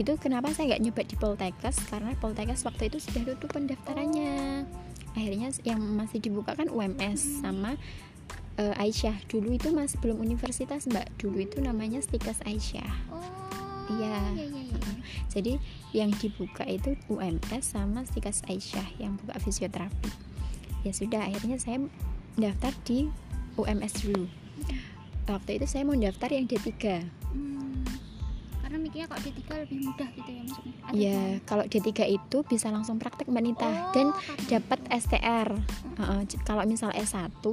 [0.00, 1.76] itu kenapa saya nggak nyoba di Poltekkes?
[1.88, 4.64] Karena Poltekkes waktu itu sudah tutup pendaftarannya
[5.12, 7.76] akhirnya yang masih dibuka kan UMS sama
[8.60, 9.16] eh, Aisyah.
[9.28, 11.08] Dulu itu masih belum universitas mbak.
[11.20, 12.92] Dulu itu namanya Stikes Aisyah.
[13.12, 13.42] Oh,
[13.92, 14.16] Iya.
[14.38, 14.94] iya, iya, iya.
[15.28, 15.52] jadi
[15.92, 20.08] yang dibuka itu UMS sama Stikes Aisyah yang buka fisioterapi.
[20.86, 21.82] Ya sudah akhirnya saya
[22.38, 23.10] daftar di
[23.58, 24.26] UMS dulu.
[25.28, 27.21] Waktu itu saya mau daftar yang D3 Hmm,
[28.72, 30.74] karena mikirnya kalau D3 lebih mudah gitu ya maksudnya.
[30.80, 31.44] Atau ya gimana?
[31.44, 33.68] kalau D3 itu bisa langsung praktek mbak Nita.
[33.68, 34.06] Oh, dan
[34.48, 35.48] dapat STR
[36.00, 37.44] Heeh, j- kalau misal S1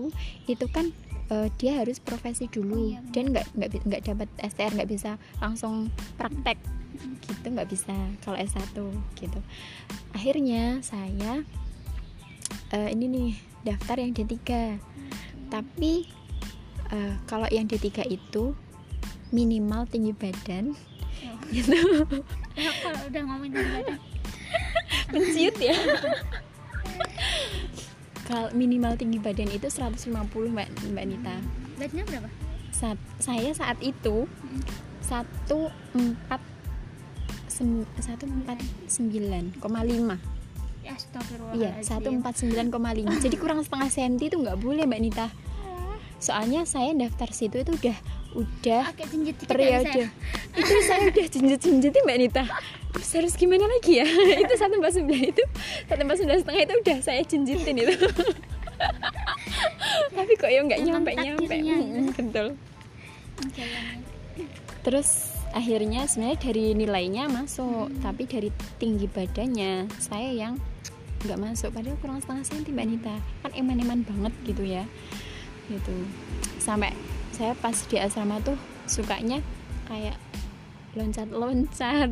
[0.47, 0.95] itu kan
[1.27, 2.71] eh, dia harus profesi dulu.
[2.71, 6.55] Oh, iya, dan nggak nggak nggak dapat STR nggak bisa langsung praktek.
[7.27, 8.79] Gitu nggak bisa kalau S1
[9.19, 9.39] gitu.
[10.15, 11.43] Akhirnya saya
[12.71, 13.29] eh, ini nih
[13.67, 14.39] daftar yang D3
[15.51, 16.07] tapi
[16.95, 18.55] eh, kalau yang D3 itu
[19.35, 20.73] minimal tinggi badan.
[21.55, 21.75] gitu.
[22.59, 23.99] Ya, kalau udah ngomongin badan
[25.13, 25.75] menciut ya.
[28.29, 30.13] Kalau minimal tinggi badan itu 150
[30.53, 31.35] mbak mbak Nita.
[31.81, 32.29] Badannya berapa?
[32.69, 34.29] Saat saya saat itu
[35.01, 36.41] satu empat
[37.99, 40.15] satu empat sembilan koma lima.
[40.85, 40.95] Ya
[41.57, 43.17] iya satu empat sembilan koma lima.
[43.17, 45.27] Jadi kurang setengah senti itu nggak boleh mbak Nita.
[46.19, 47.97] Soalnya saya daftar situ itu udah
[48.37, 50.05] udah jenjit ya, periode
[50.53, 52.43] itu saya udah jenjit jenjitin mbak Nita.
[52.89, 54.07] Terus harus gimana lagi ya?
[54.43, 55.43] Itu satu empat sembilan itu
[55.85, 57.95] satu empat sembilan setengah itu udah saya jenjitin itu.
[60.17, 61.55] Tapi kok ya nggak nyampe nyampe
[62.17, 62.47] betul.
[63.39, 64.07] Jalannya.
[64.79, 70.57] terus akhirnya sebenarnya dari nilainya masuk tapi dari tinggi badannya saya yang
[71.23, 71.69] nggak masuk.
[71.69, 73.15] Padahal kurang setengah senti mbak Nita.
[73.45, 74.83] Kan eman-eman banget gitu ya.
[75.69, 75.93] Gitu.
[76.57, 76.95] Sampai
[77.39, 79.39] saya pas di asrama tuh sukanya
[79.87, 80.19] kayak
[80.97, 82.11] loncat-loncat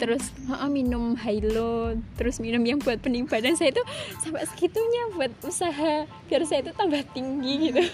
[0.00, 3.84] terus oh, minum Hilo terus minum yang buat pening badan saya itu
[4.24, 7.82] sampai segitunya buat usaha biar saya itu tambah tinggi gitu.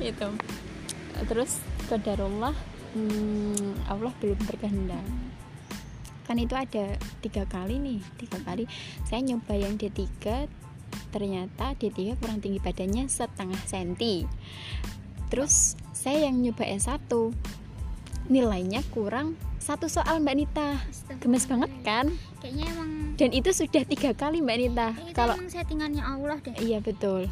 [0.00, 0.32] Itu
[1.28, 1.60] terus
[1.92, 2.56] kodarullah
[2.96, 5.04] hmm, Allah belum berkehendak.
[6.24, 8.64] Kan itu ada tiga kali nih tiga kali.
[9.04, 10.48] Saya nyoba yang D3
[11.10, 14.24] ternyata D3 kurang tinggi badannya setengah senti
[15.30, 17.10] terus saya yang nyoba S1
[18.30, 20.80] nilainya kurang satu soal Mbak Nita
[21.20, 22.06] gemes banget kan
[22.40, 22.90] kayaknya emang
[23.20, 27.28] dan itu sudah tiga kali Mbak Nita itu kalau emang settingannya Allah deh Iya betul.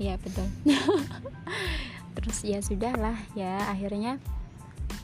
[0.00, 0.48] Iya betul.
[2.16, 4.20] Terus ya sudahlah ya akhirnya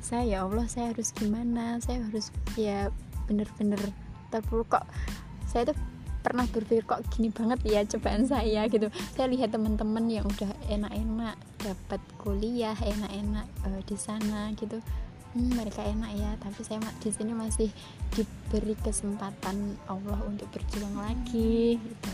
[0.04, 1.80] saya ya Allah saya harus gimana?
[1.80, 2.92] Saya harus ya
[3.24, 3.80] bener-bener
[4.28, 4.86] terpuruk kok.
[5.48, 5.78] Saya tuh
[6.26, 8.66] pernah berpikir kok gini banget ya cobaan saya?
[8.66, 8.90] Gitu.
[9.14, 14.82] Saya lihat teman-teman yang udah enak-enak dapat kuliah, enak-enak eh, di sana gitu.
[15.38, 17.70] Hmm, mereka enak ya, tapi saya di sini masih
[18.10, 22.12] diberi kesempatan Allah untuk berjuang lagi gitu.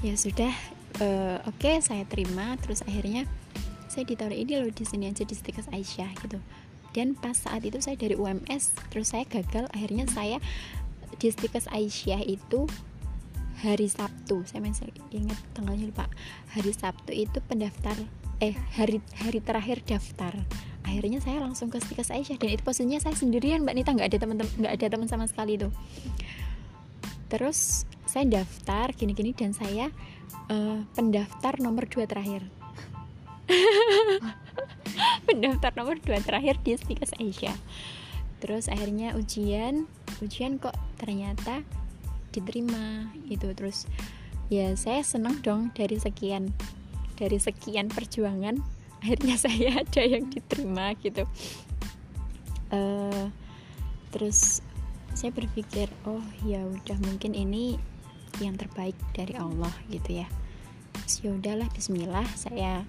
[0.00, 0.52] Ya sudah
[1.04, 2.56] eh, oke saya terima.
[2.64, 3.28] Terus akhirnya
[3.92, 6.40] saya ditaruh ini loh di sini aja di Stikes Aisyah gitu.
[6.96, 9.68] Dan pas saat itu saya dari UMS terus saya gagal.
[9.76, 10.40] Akhirnya saya
[11.16, 12.68] di Stikes Aisyah itu
[13.64, 14.44] hari Sabtu.
[14.44, 16.06] Saya masih ingat tanggalnya lupa.
[16.52, 17.96] Hari Sabtu itu pendaftar
[18.44, 20.36] eh hari hari terakhir daftar.
[20.86, 23.90] Akhirnya saya langsung ke Stikes Aisyah dan itu posisinya saya sendirian mbak Nita.
[23.96, 25.72] Nggak ada teman-teman nggak ada teman sama sekali itu
[27.26, 29.90] terus saya daftar gini-gini dan saya
[30.50, 32.46] eh, pendaftar nomor dua terakhir.
[35.26, 37.54] Pendaftar nomor dua terakhir di Stikes Aisyah
[38.38, 39.88] terus akhirnya ujian
[40.20, 41.64] ujian kok ternyata
[42.32, 43.52] diterima gitu.
[43.56, 43.88] Terus
[44.52, 46.52] ya saya senang dong dari sekian
[47.16, 48.60] dari sekian perjuangan
[49.02, 51.24] akhirnya saya ada yang diterima gitu.
[52.72, 53.26] Eh,
[54.10, 54.60] terus
[55.16, 57.80] saya berpikir oh ya udah mungkin ini
[58.42, 60.28] yang terbaik dari Allah gitu ya.
[61.22, 62.84] Ya udahlah Bismillah saya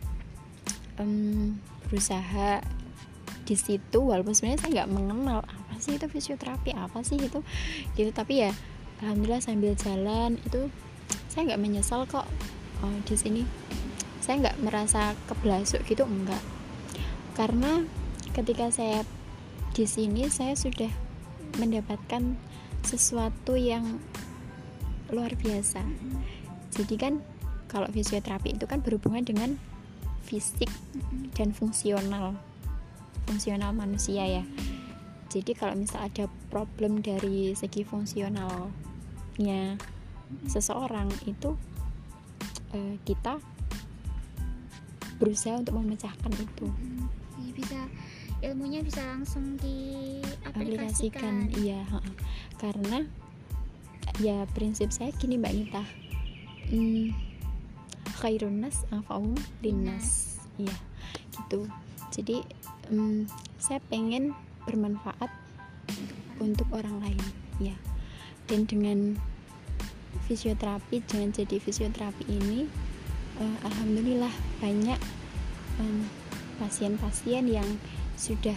[1.00, 2.60] em, berusaha
[3.48, 7.40] di situ walaupun sebenarnya saya nggak mengenal apa sih itu fisioterapi apa sih itu
[7.96, 8.12] gitu.
[8.12, 8.52] Tapi ya
[9.00, 10.68] alhamdulillah sambil jalan itu
[11.32, 12.28] saya nggak menyesal kok
[12.84, 13.42] oh, di sini.
[14.20, 16.44] Saya nggak merasa keblasuk gitu enggak.
[17.40, 17.88] Karena
[18.36, 19.08] ketika saya
[19.72, 20.92] di sini saya sudah
[21.56, 22.36] mendapatkan
[22.84, 24.04] sesuatu yang
[25.08, 25.80] luar biasa.
[26.76, 27.24] Jadi kan
[27.72, 29.56] kalau fisioterapi itu kan berhubungan dengan
[30.28, 30.68] fisik
[31.40, 32.36] dan fungsional
[33.28, 34.44] fungsional manusia ya.
[35.28, 39.76] Jadi kalau misal ada problem dari segi fungsionalnya
[40.48, 41.60] seseorang itu
[42.72, 43.36] eh, kita
[45.20, 46.68] berusaha untuk memecahkan itu.
[47.36, 47.80] Jadi bisa
[48.40, 50.56] ilmunya bisa langsung diaplikasikan.
[50.56, 51.84] Aplikasikan iya
[52.62, 53.04] karena
[54.24, 55.84] ya prinsip saya gini mbak Nita.
[56.72, 57.12] Hmm,
[58.24, 60.40] khairun nas anfa'uhum linnas.
[60.56, 60.76] Iya
[61.34, 61.68] gitu.
[62.14, 62.42] Jadi
[62.90, 63.28] hmm,
[63.60, 64.36] saya pengen
[64.68, 65.32] bermanfaat
[66.44, 67.24] untuk orang lain
[67.62, 67.76] ya.
[68.48, 69.20] Dan dengan
[70.28, 72.68] fisioterapi dengan jadi fisioterapi ini
[73.40, 75.00] eh, alhamdulillah banyak
[75.80, 75.98] em,
[76.60, 77.68] pasien-pasien yang
[78.18, 78.56] sudah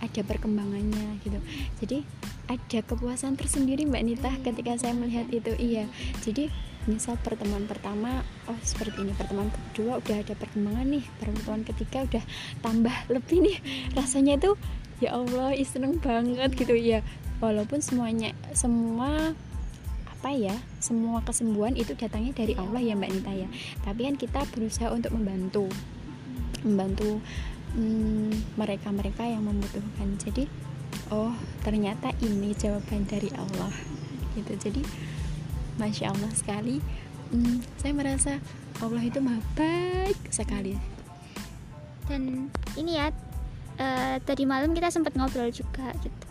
[0.00, 1.40] ada perkembangannya gitu.
[1.82, 1.98] Jadi
[2.46, 5.88] ada kepuasan tersendiri mbak Nita ketika saya melihat itu iya.
[6.22, 6.52] Jadi
[6.86, 9.12] misal pertemuan pertama oh seperti ini.
[9.12, 11.04] Pertemuan kedua udah ada perkembangan nih.
[11.18, 12.24] Pertemuan ketiga udah
[12.62, 13.58] tambah lebih nih.
[13.98, 14.54] Rasanya itu
[15.02, 16.74] ya Allah seneng banget gitu.
[16.74, 17.02] Ya
[17.42, 19.36] walaupun semuanya semua
[20.08, 23.48] apa ya semua kesembuhan itu datangnya dari Allah ya mbak Nita ya.
[23.84, 25.66] Tapi kan kita berusaha untuk membantu.
[26.64, 27.20] Membantu
[27.76, 30.16] mm, mereka-mereka yang membutuhkan.
[30.22, 30.46] Jadi
[31.10, 31.34] oh
[31.66, 33.74] ternyata ini jawaban dari Allah
[34.38, 34.52] gitu.
[34.56, 34.82] Jadi
[35.76, 36.80] masya Allah sekali.
[37.32, 38.32] Mm, saya merasa
[38.80, 40.76] Allah itu maha baik sekali.
[42.06, 43.10] Dan ini ya
[43.76, 46.26] eh, tadi malam kita sempat ngobrol juga gitu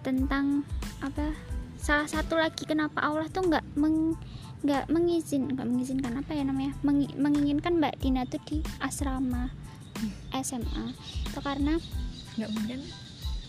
[0.00, 0.64] tentang
[1.04, 1.36] apa
[1.80, 4.16] salah satu lagi kenapa Allah tuh nggak meng
[4.60, 9.48] nggak mengizin nggak mengizinkan apa ya namanya Mengi- menginginkan Mbak Dina tuh di asrama
[10.36, 10.84] SMA
[11.28, 11.76] itu karena
[12.36, 12.80] nggak mungkin.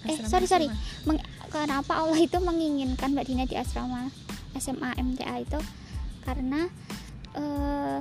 [0.08, 0.68] Eh sorry sorry.
[1.06, 4.08] Meng- kenapa Allah itu menginginkan Mbak Dina di asrama
[4.58, 5.60] SMA MTA itu
[6.24, 6.72] karena
[7.36, 8.00] eh,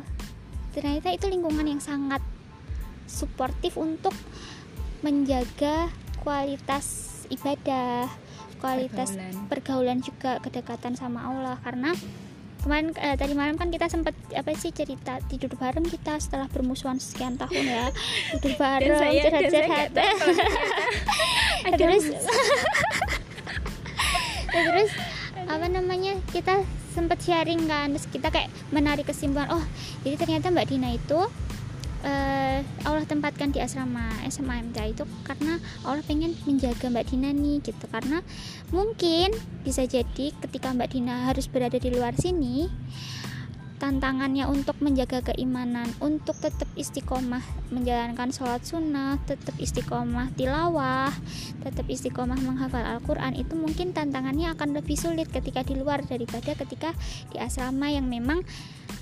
[0.70, 2.22] ternyata itu lingkungan yang sangat
[3.10, 4.14] suportif untuk
[5.02, 5.90] menjaga
[6.22, 8.06] kualitas ibadah
[8.60, 9.48] kualitas Pergaulan.
[9.48, 11.56] pergaulan juga kedekatan sama Allah.
[11.64, 11.96] Karena
[12.60, 17.00] kemarin eh, tadi malam kan kita sempat apa sih cerita tidur bareng kita setelah bermusuhan
[17.00, 17.88] sekian tahun ya.
[18.36, 19.90] Tidur bareng curhat-curhat.
[21.80, 22.04] terus
[24.54, 24.90] terus
[25.50, 26.62] apa namanya kita
[26.94, 29.64] sempat sharing kan terus kita kayak menarik kesimpulan oh
[30.06, 31.20] jadi ternyata Mbak Dina itu
[32.06, 37.60] eh, Allah tempatkan di asrama SMA MTA itu karena Allah pengen menjaga Mbak Dina nih
[37.60, 37.84] gitu.
[37.90, 38.24] Karena
[38.72, 39.34] mungkin
[39.66, 42.68] bisa jadi ketika Mbak Dina harus berada di luar sini
[43.80, 47.40] tantangannya untuk menjaga keimanan untuk tetap istiqomah
[47.72, 51.08] menjalankan sholat sunnah tetap istiqomah tilawah
[51.64, 56.92] tetap istiqomah menghafal Al-Quran itu mungkin tantangannya akan lebih sulit ketika di luar daripada ketika
[57.32, 58.44] di asrama yang memang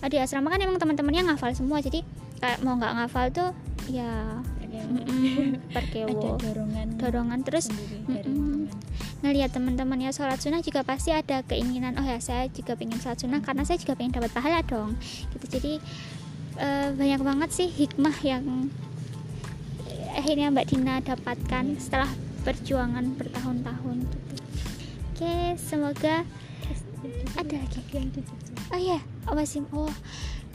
[0.07, 2.07] di asrama kan emang teman-temannya ngafal semua jadi
[2.39, 3.51] kayak mau nggak ngafal tuh
[3.91, 4.39] ya
[4.69, 7.73] mm-mm, ada perkewo dorongan dorongan terus?
[7.73, 8.69] sendiri dari mm-mm.
[8.69, 8.69] teman.
[9.19, 13.41] ngelihat teman-temannya sholat sunnah juga pasti ada keinginan oh ya saya juga pengen sholat sunnah
[13.43, 14.95] karena saya juga pengen dapat pahala dong.
[15.35, 15.47] Gitu.
[15.59, 15.73] Jadi
[16.61, 18.71] eh, banyak banget sih hikmah yang
[20.15, 22.11] akhirnya Mbak Dina dapatkan setelah
[22.43, 23.97] perjuangan bertahun-tahun.
[24.07, 24.35] Gitu.
[25.15, 26.23] oke semoga
[27.39, 27.81] ada lagi?
[27.95, 28.27] Yang
[28.75, 28.99] oh ya
[29.31, 29.93] oh masih oh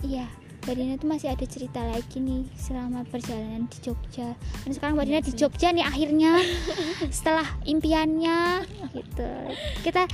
[0.03, 0.27] iya
[0.63, 4.31] Mbak Dina tuh masih ada cerita lagi nih selama perjalanan di Jogja.
[4.63, 5.31] Dan sekarang Mbak Iya Dina di.
[5.35, 6.31] Jogja nih akhirnya
[7.15, 8.39] setelah impiannya
[8.95, 9.31] gitu.
[9.83, 10.07] Kita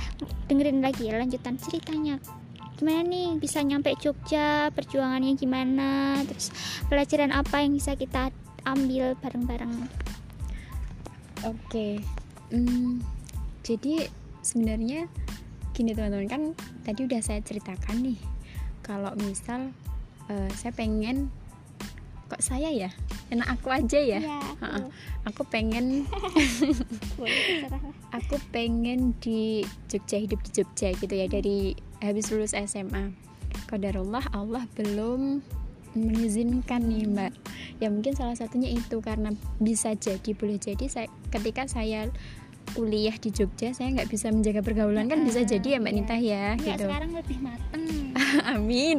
[0.50, 2.18] dengerin lagi ya lanjutan ceritanya.
[2.74, 6.50] Gimana nih bisa nyampe Jogja perjuangannya gimana terus
[6.90, 8.34] pelajaran apa yang bisa kita
[8.66, 9.86] ambil bareng-bareng?
[11.46, 12.04] Oke,
[12.50, 12.98] Hmm,
[13.62, 14.10] jadi
[14.42, 15.06] sebenarnya
[15.70, 16.42] gini teman-teman kan
[16.82, 18.18] tadi udah saya ceritakan nih.
[18.82, 19.70] Kalau misal
[20.30, 21.28] eh, saya pengen
[22.30, 22.90] kok saya ya?
[23.34, 24.22] Enak aku aja ya?
[24.22, 24.78] Ha-ha.
[24.78, 24.88] aku.
[25.26, 26.06] Aku pengen
[28.16, 33.10] aku pengen di Jogja hidup di Jogja gitu ya dari habis lulus SMA
[33.66, 35.42] Qadarullah Allah belum
[35.94, 37.32] mengizinkan nih mbak.
[37.82, 42.06] Ya mungkin salah satunya itu karena bisa jadi boleh jadi saya ketika saya
[42.74, 46.00] kuliah di Jogja saya nggak bisa menjaga pergaulan kan bisa jadi ya mbak iya.
[46.00, 46.84] Nita ya Enggak, gitu.
[46.88, 47.84] sekarang lebih mateng.
[48.54, 48.98] Amin.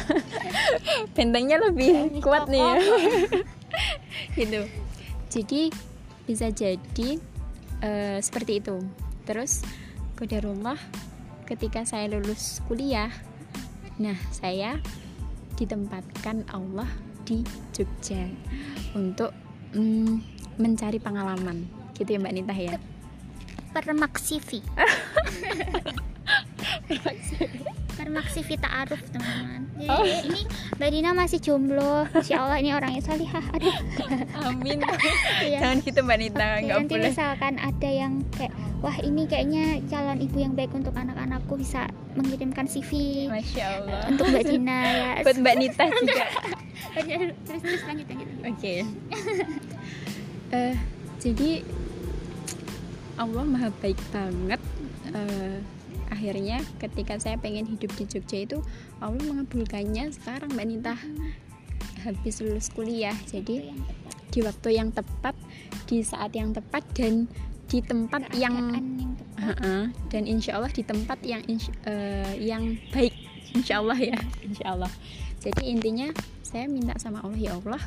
[1.16, 2.60] Bentengnya lebih Lebih kuat nih.
[2.62, 2.74] ya
[4.40, 4.60] gitu.
[5.30, 5.62] Jadi
[6.26, 7.08] bisa jadi
[7.82, 8.76] eh, seperti itu.
[9.24, 9.62] Terus
[10.18, 10.78] kodarullah
[11.48, 13.10] ketika saya lulus kuliah
[14.00, 14.80] nah saya
[15.60, 16.88] ditempatkan Allah
[17.28, 17.44] di
[17.76, 18.24] Jogja
[18.96, 19.34] untuk
[19.76, 20.14] mm,
[20.56, 22.76] mencari pengalaman gitu ya Mbak Nita ya?
[23.70, 24.64] Permak CV
[27.92, 29.60] permak CV ta'aruf teman-teman.
[29.76, 30.00] Jadi, Oh.
[30.02, 30.40] ini
[30.74, 32.08] Mbak Dina masih jomblo.
[32.10, 33.44] Insya Allah ini orangnya salihah.
[33.52, 33.76] Aduh.
[34.40, 34.80] Amin.
[35.40, 35.58] Iya.
[35.60, 37.06] jangan gitu Mbak Nita Oke, nggak nanti boleh.
[37.06, 42.64] misalkan ada yang kayak wah ini kayaknya calon ibu yang baik untuk anak-anakku bisa mengirimkan
[42.64, 42.90] CV
[43.26, 44.00] Masya Allah.
[44.08, 44.78] untuk Mbak Dina.
[44.80, 46.24] Ya buat Mbak Nita juga.
[47.40, 48.28] Terus terus lanjut lanjut.
[48.46, 48.74] Oke.
[50.50, 50.74] Eh,
[51.18, 51.50] jadi
[53.20, 54.60] Allah maha baik banget.
[55.12, 55.58] Eh,
[56.08, 58.58] akhirnya ketika saya pengen hidup di Jogja itu
[58.98, 60.94] Allah mengabulkannya sekarang Mbak Nita
[62.02, 63.14] habis lulus kuliah.
[63.28, 63.76] Jadi
[64.30, 65.36] di waktu yang tepat,
[65.84, 67.28] di saat yang tepat dan
[67.70, 68.84] di tempat yang yang tepat.
[69.40, 69.76] Ha-ha,
[70.12, 73.14] dan insya Allah di tempat yang insya- eh, yang baik
[73.54, 74.92] insya Allah ya insya Allah
[75.40, 76.08] jadi intinya
[76.44, 77.82] saya minta sama Allah ya Allah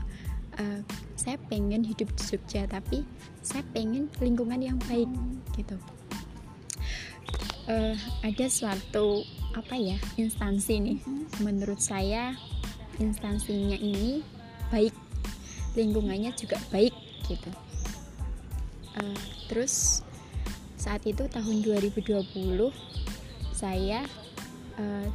[0.59, 0.81] eh,
[1.15, 3.07] saya pengen hidup di Jogja tapi
[3.39, 5.09] saya pengen lingkungan yang baik
[5.55, 5.77] gitu.
[7.69, 7.95] Eh,
[8.25, 9.23] ada suatu
[9.55, 10.99] apa ya instansi nih
[11.45, 12.33] menurut saya
[12.97, 14.25] instansinya ini
[14.73, 14.93] baik
[15.77, 16.93] lingkungannya juga baik
[17.29, 17.51] gitu.
[18.99, 20.03] Eh, terus
[20.75, 22.73] saat itu tahun 2020
[23.55, 24.03] saya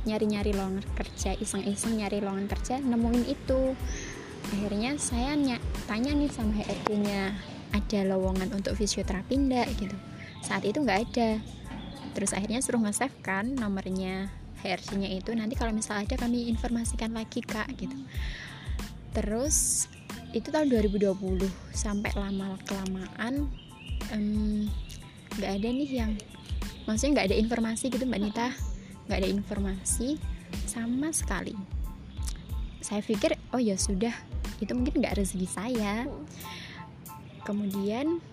[0.06, 3.74] nyari-nyari lowongan kerja iseng-iseng nyari lowongan kerja nemuin itu
[4.48, 7.36] akhirnya saya ny- tanya nih sama HRD nya
[7.72, 9.96] ada lowongan untuk fisioterapi enggak gitu.
[10.40, 11.30] Saat itu nggak ada.
[12.16, 14.32] Terus akhirnya suruh nge-save kan nomornya
[14.64, 15.30] HRD nya itu.
[15.36, 17.96] Nanti kalau misal ada kami informasikan lagi kak gitu.
[19.12, 19.86] Terus
[20.32, 21.16] itu tahun 2020
[21.72, 23.48] sampai lama kelamaan
[24.12, 24.68] em,
[25.36, 26.12] nggak ada nih yang
[26.84, 28.48] maksudnya nggak ada informasi gitu mbak Nita.
[29.08, 30.20] Nggak ada informasi
[30.64, 31.77] sama sekali
[32.88, 34.16] saya pikir oh ya sudah
[34.64, 36.08] itu mungkin nggak rezeki saya.
[37.44, 38.24] Kemudian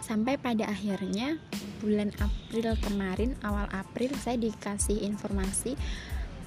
[0.00, 1.36] sampai pada akhirnya
[1.84, 5.76] bulan April kemarin awal April saya dikasih informasi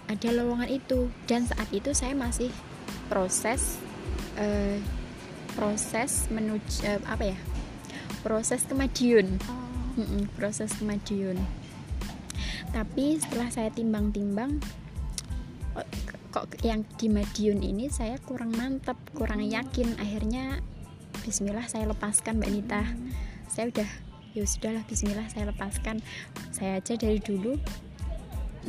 [0.10, 1.14] ada lowongan itu.
[1.30, 2.50] Dan saat itu saya masih
[3.14, 3.78] proses
[4.42, 4.82] eh,
[5.54, 7.38] proses menuju eh, apa ya
[8.26, 9.38] proses ke Madiun.
[9.46, 11.38] Oh, proses ke Madiun.
[12.74, 14.60] Tapi setelah saya timbang-timbang
[16.46, 19.98] kok- yang di Madiun ini saya kurang mantap kurang yakin.
[19.98, 20.62] Akhirnya
[21.26, 22.84] Bismillah saya lepaskan Mbak Nita.
[23.50, 23.90] Saya udah
[24.38, 25.98] ya sudahlah Bismillah saya lepaskan.
[26.54, 27.58] Saya aja dari dulu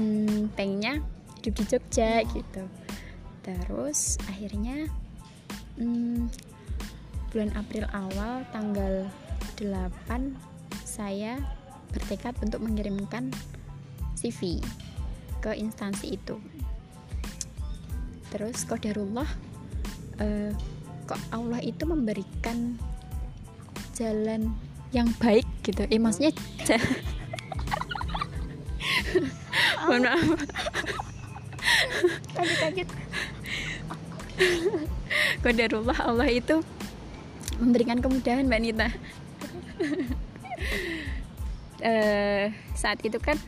[0.00, 1.04] hmm, pengennya
[1.40, 2.64] hidup di Jogja gitu.
[3.44, 4.88] Terus akhirnya
[5.76, 6.32] hmm,
[7.28, 9.04] bulan April awal tanggal
[9.60, 9.68] 8
[10.88, 11.36] saya
[11.92, 13.28] bertekad untuk mengirimkan
[14.16, 14.58] CV
[15.38, 16.36] ke instansi itu
[18.28, 19.28] terus kodarullah
[20.20, 20.52] eh,
[21.08, 22.76] kok Allah itu memberikan
[23.96, 24.52] jalan
[24.92, 25.84] yang baik gitu?
[25.88, 26.32] Eh maksudnya
[29.88, 30.28] mohon maaf.
[32.36, 32.88] Lanjut lanjut
[35.42, 36.62] Qadarullah Allah itu
[37.58, 38.88] memberikan kemudahan Mbak Nita.
[41.78, 43.38] Eh, saat itu kan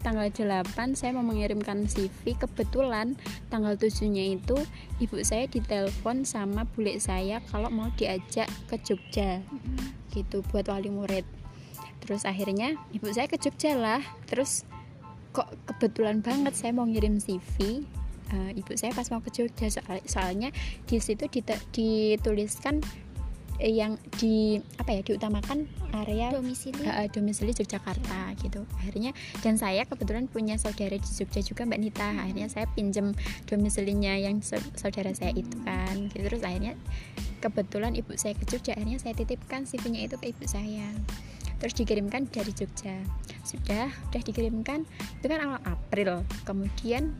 [0.00, 3.14] tanggal 8 saya mau mengirimkan CV kebetulan
[3.52, 4.56] tanggal 7 nya itu
[4.98, 9.44] ibu saya ditelepon sama bule saya kalau mau diajak ke Jogja.
[10.12, 11.24] Gitu buat wali murid.
[12.00, 14.00] Terus akhirnya ibu saya ke Jogja lah.
[14.26, 14.64] Terus
[15.30, 17.84] kok kebetulan banget saya mau ngirim CV
[18.30, 20.54] Eh, ibu saya pas mau ke Jogja soal- soalnya
[20.86, 22.78] di situ dite- dituliskan
[23.60, 26.80] yang di apa ya diutamakan area domisili.
[26.86, 28.64] uh, domisili Yogyakarta gitu.
[28.80, 29.12] Akhirnya
[29.44, 32.08] dan saya kebetulan punya saudara di Jogja juga Mbak Nita.
[32.24, 33.12] Akhirnya saya pinjem
[33.44, 36.24] domisilinya yang sa- saudara saya itu kan gitu.
[36.24, 36.72] terus akhirnya
[37.44, 38.72] kebetulan ibu saya ke Jogja.
[38.76, 40.88] Akhirnya saya titipkan CV-nya itu ke ibu saya.
[41.60, 42.96] Terus dikirimkan dari Jogja.
[43.44, 44.88] Sudah sudah dikirimkan
[45.20, 46.24] itu kan awal April.
[46.48, 47.12] Kemudian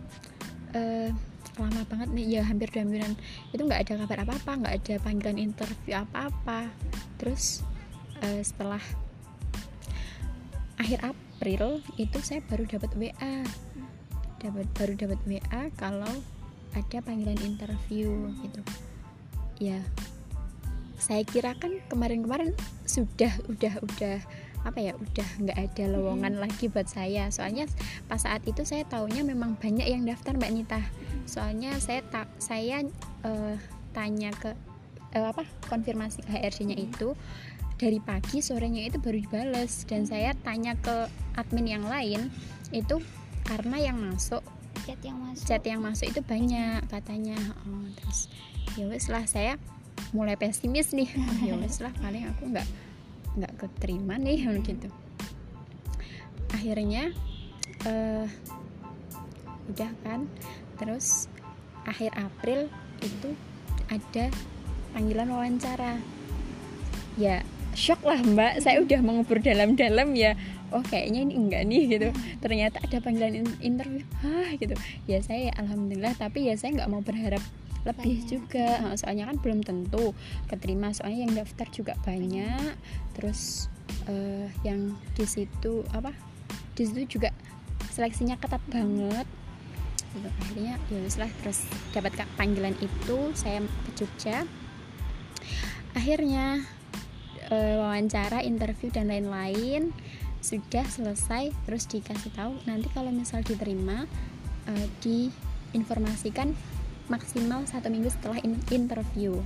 [0.73, 1.13] eh,
[1.59, 2.27] lama banget nih.
[2.39, 3.19] Ya hampir dua mingguan.
[3.51, 6.71] Itu nggak ada kabar apa-apa nggak ada panggilan interview apa-apa.
[7.19, 7.65] Terus
[8.23, 8.83] eh, setelah
[10.81, 13.45] akhir April itu saya baru dapat WA
[14.41, 16.15] dapat baru dapat WA kalau
[16.73, 18.63] ada panggilan interview gitu.
[19.61, 19.81] Ya
[21.01, 22.53] saya kira kan kemarin-kemarin
[22.85, 24.17] sudah udah udah
[24.61, 27.33] apa ya udah nggak ada lowongan lagi buat saya.
[27.33, 27.65] Soalnya
[28.05, 30.81] pas saat itu saya taunya memang banyak yang daftar mbak Nita
[31.27, 32.85] soalnya saya tak saya
[33.25, 33.57] eh,
[33.91, 34.55] tanya ke
[35.15, 37.19] eh, apa konfirmasi ke HRD-nya itu
[37.81, 39.89] dari pagi sorenya itu baru dibales.
[39.89, 41.09] Dan saya tanya ke
[41.41, 42.29] admin yang lain
[42.71, 43.01] itu
[43.49, 44.45] karena yang masuk
[44.85, 45.45] chat yang masuk.
[45.49, 47.37] chat yang masuk itu banyak katanya.
[47.67, 48.29] Oh, terus
[48.79, 49.57] ya wes lah saya
[50.13, 51.09] mulai pesimis nih.
[51.09, 52.69] Oh, ya wes lah paling aku nggak
[53.41, 54.89] nggak keterima nih gitu.
[56.53, 57.15] Akhirnya
[57.89, 58.27] uh,
[59.71, 60.27] udah kan
[60.81, 61.29] terus
[61.85, 62.73] akhir April
[63.05, 63.37] itu
[63.93, 64.33] ada
[64.97, 66.01] panggilan wawancara.
[67.21, 67.45] Ya
[67.77, 68.65] shock lah mbak.
[68.65, 70.35] Saya udah mengubur dalam-dalam ya.
[70.71, 72.09] Oh kayaknya ini enggak nih gitu.
[72.41, 74.07] Ternyata ada panggilan interview.
[74.25, 74.75] Ah gitu.
[75.05, 77.43] Ya saya alhamdulillah tapi ya saya nggak mau berharap
[77.85, 78.29] lebih banyak.
[78.29, 78.97] juga.
[78.97, 80.17] Soalnya kan belum tentu
[80.47, 80.95] keterima.
[80.95, 82.75] Soalnya yang daftar juga banyak.
[83.19, 83.69] Terus
[84.07, 86.15] uh, yang di situ apa?
[86.79, 87.35] Di situ juga
[87.91, 89.27] seleksinya ketat banget
[90.15, 90.29] gitu.
[90.29, 94.47] akhirnya ya lah terus dapat panggilan itu saya ke Jogja.
[95.95, 96.63] Akhirnya
[97.51, 99.91] e, wawancara interview dan lain-lain
[100.41, 104.09] sudah selesai terus dikasih tahu nanti kalau misal diterima
[104.67, 104.73] e,
[105.05, 106.57] diinformasikan
[107.11, 109.39] maksimal satu minggu setelah in interview.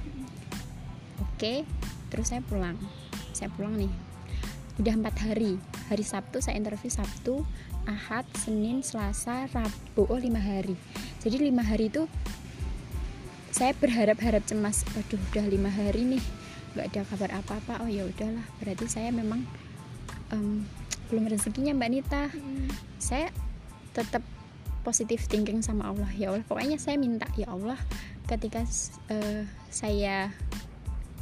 [1.20, 1.64] Oke
[2.12, 2.76] terus saya pulang.
[3.34, 3.90] Saya pulang nih.
[4.78, 5.58] Udah empat hari.
[5.90, 7.42] Hari Sabtu saya interview Sabtu
[7.84, 10.08] Ahad Senin Selasa Rabu.
[10.08, 10.76] Oh lima hari.
[11.20, 12.08] Jadi lima hari itu
[13.54, 14.82] saya berharap-harap cemas.
[14.96, 16.24] Waduh udah lima hari nih
[16.74, 17.84] nggak ada kabar apa-apa.
[17.84, 18.44] Oh ya udahlah.
[18.58, 19.44] Berarti saya memang
[20.32, 20.64] um,
[21.12, 22.24] belum rezekinya mbak Nita.
[22.32, 22.68] Hmm.
[22.96, 23.28] saya
[23.92, 24.24] tetap
[24.84, 26.10] positif thinking sama Allah.
[26.16, 27.76] Ya Allah pokoknya saya minta ya Allah
[28.24, 28.64] ketika
[29.12, 30.32] uh, saya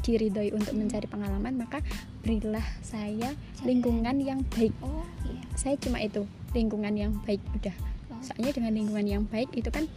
[0.03, 1.79] diridhoi untuk mencari pengalaman maka
[2.27, 4.75] berilah saya lingkungan yang baik.
[4.83, 5.43] Oh, iya.
[5.55, 7.75] saya cuma itu lingkungan yang baik udah.
[8.13, 8.21] Oh.
[8.21, 9.89] soalnya dengan lingkungan yang baik itu kan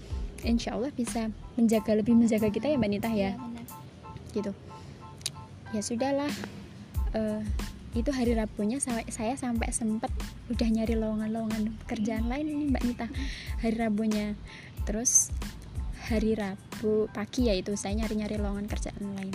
[0.46, 3.64] insya Allah bisa menjaga lebih menjaga kita ya mbak Nita ya, ya
[4.36, 4.52] gitu.
[5.74, 6.32] Ya sudahlah
[7.18, 7.42] uh,
[7.96, 10.12] itu hari Rabunya saya, sampai sempet
[10.52, 13.08] udah nyari lowongan-lowongan kerjaan lain ini mbak Nita.
[13.64, 14.36] Hari Rabunya.
[14.84, 15.32] Terus
[16.06, 19.34] hari Rabu pagi ya itu saya nyari-nyari lowongan kerjaan lain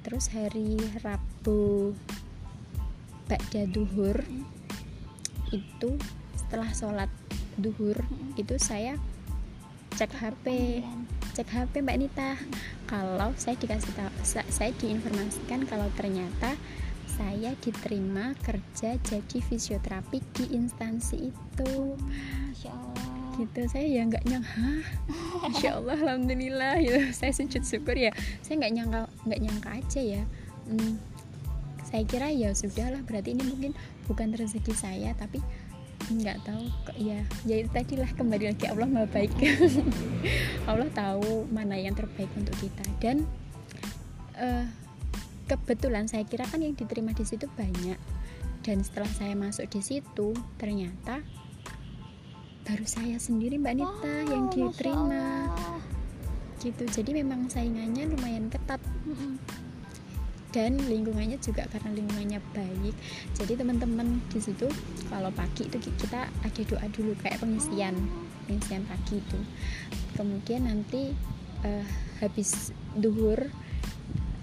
[0.00, 1.92] terus hari Rabu
[3.28, 4.18] Bakda Duhur
[5.50, 5.90] itu
[6.34, 7.10] setelah sholat
[7.58, 7.98] duhur
[8.34, 8.96] itu saya
[9.94, 10.46] cek HP
[11.36, 12.30] cek HP Mbak Nita.
[12.90, 16.58] Kalau saya dikasih tahu saya diinformasikan kalau ternyata
[17.06, 21.94] saya diterima kerja jadi fisioterapi di instansi itu.
[22.50, 23.09] Masya Allah
[23.40, 23.60] gitu.
[23.72, 24.70] Saya ya nggak nyangka.
[25.48, 26.74] Masya Allah Alhamdulillah.
[26.84, 28.12] Gitu saya sujud syukur ya.
[28.44, 30.22] Saya nggak nyangka nggak nyangka aja ya.
[30.68, 31.00] Hmm,
[31.88, 33.72] saya kira ya sudahlah berarti ini mungkin
[34.06, 35.42] bukan rezeki saya tapi
[36.10, 36.64] nggak tahu
[36.96, 39.32] ya ya itu tadilah kembali lagi Allah maha baik.
[40.70, 42.84] Allah tahu mana yang terbaik untuk kita.
[43.02, 43.26] Dan
[44.38, 44.66] uh,
[45.50, 47.98] kebetulan saya kira kan yang diterima di situ banyak.
[48.60, 51.24] Dan setelah saya masuk di situ ternyata
[52.70, 55.50] baru saya sendiri mbak Nita wow, yang diterima.
[56.62, 56.86] Gitu.
[56.86, 58.78] Jadi memang saingannya lumayan ketat.
[60.54, 62.94] Dan lingkungannya juga karena lingkungannya baik.
[63.34, 64.70] Jadi teman-teman di situ
[65.10, 67.98] kalau pagi itu kita ada doa dulu kayak pengisian
[68.46, 69.40] pengisian pagi itu.
[70.14, 71.10] Kemudian nanti
[71.66, 71.86] uh,
[72.22, 73.50] habis duhur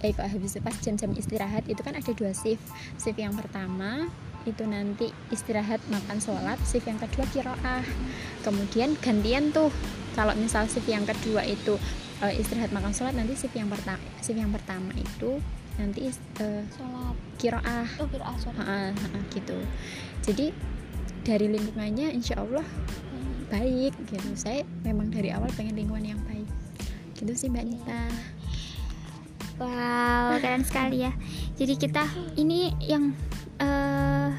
[0.04, 2.64] eh kok habis pas jam-jam istirahat itu kan ada dua shift.
[3.00, 4.12] Shift yang pertama
[4.48, 7.84] itu nanti istirahat makan sholat shift yang kedua kiroah.
[8.48, 9.68] Kemudian gantian tuh
[10.16, 11.76] kalau misal shift yang kedua itu
[12.24, 15.44] uh, istirahat makan sholat nanti shift yang pertama shift yang pertama itu
[15.76, 16.08] nanti
[16.40, 17.16] uh, sholat.
[17.38, 17.88] kiroah.
[18.00, 19.60] Oh kiroah ha, ha, gitu.
[20.24, 20.56] Jadi
[21.28, 23.52] dari lingkungannya insya Allah hmm.
[23.52, 24.30] baik gitu.
[24.40, 26.48] Saya memang dari awal pengen lingkungan yang baik.
[27.20, 28.08] Gitu sih mbak Nita.
[29.60, 31.12] Wow keren sekali ya.
[31.58, 32.06] Jadi kita
[32.38, 33.12] ini yang
[33.62, 34.30] uh,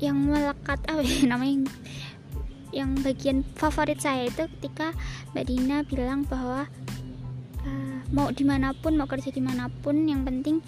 [0.00, 1.68] yang melekat apa ya namanya
[2.70, 4.94] yang bagian favorit saya itu ketika
[5.34, 6.70] Mbak Dina bilang bahwa
[8.10, 10.58] mau di mana pun mau kerja di mana pun yang penting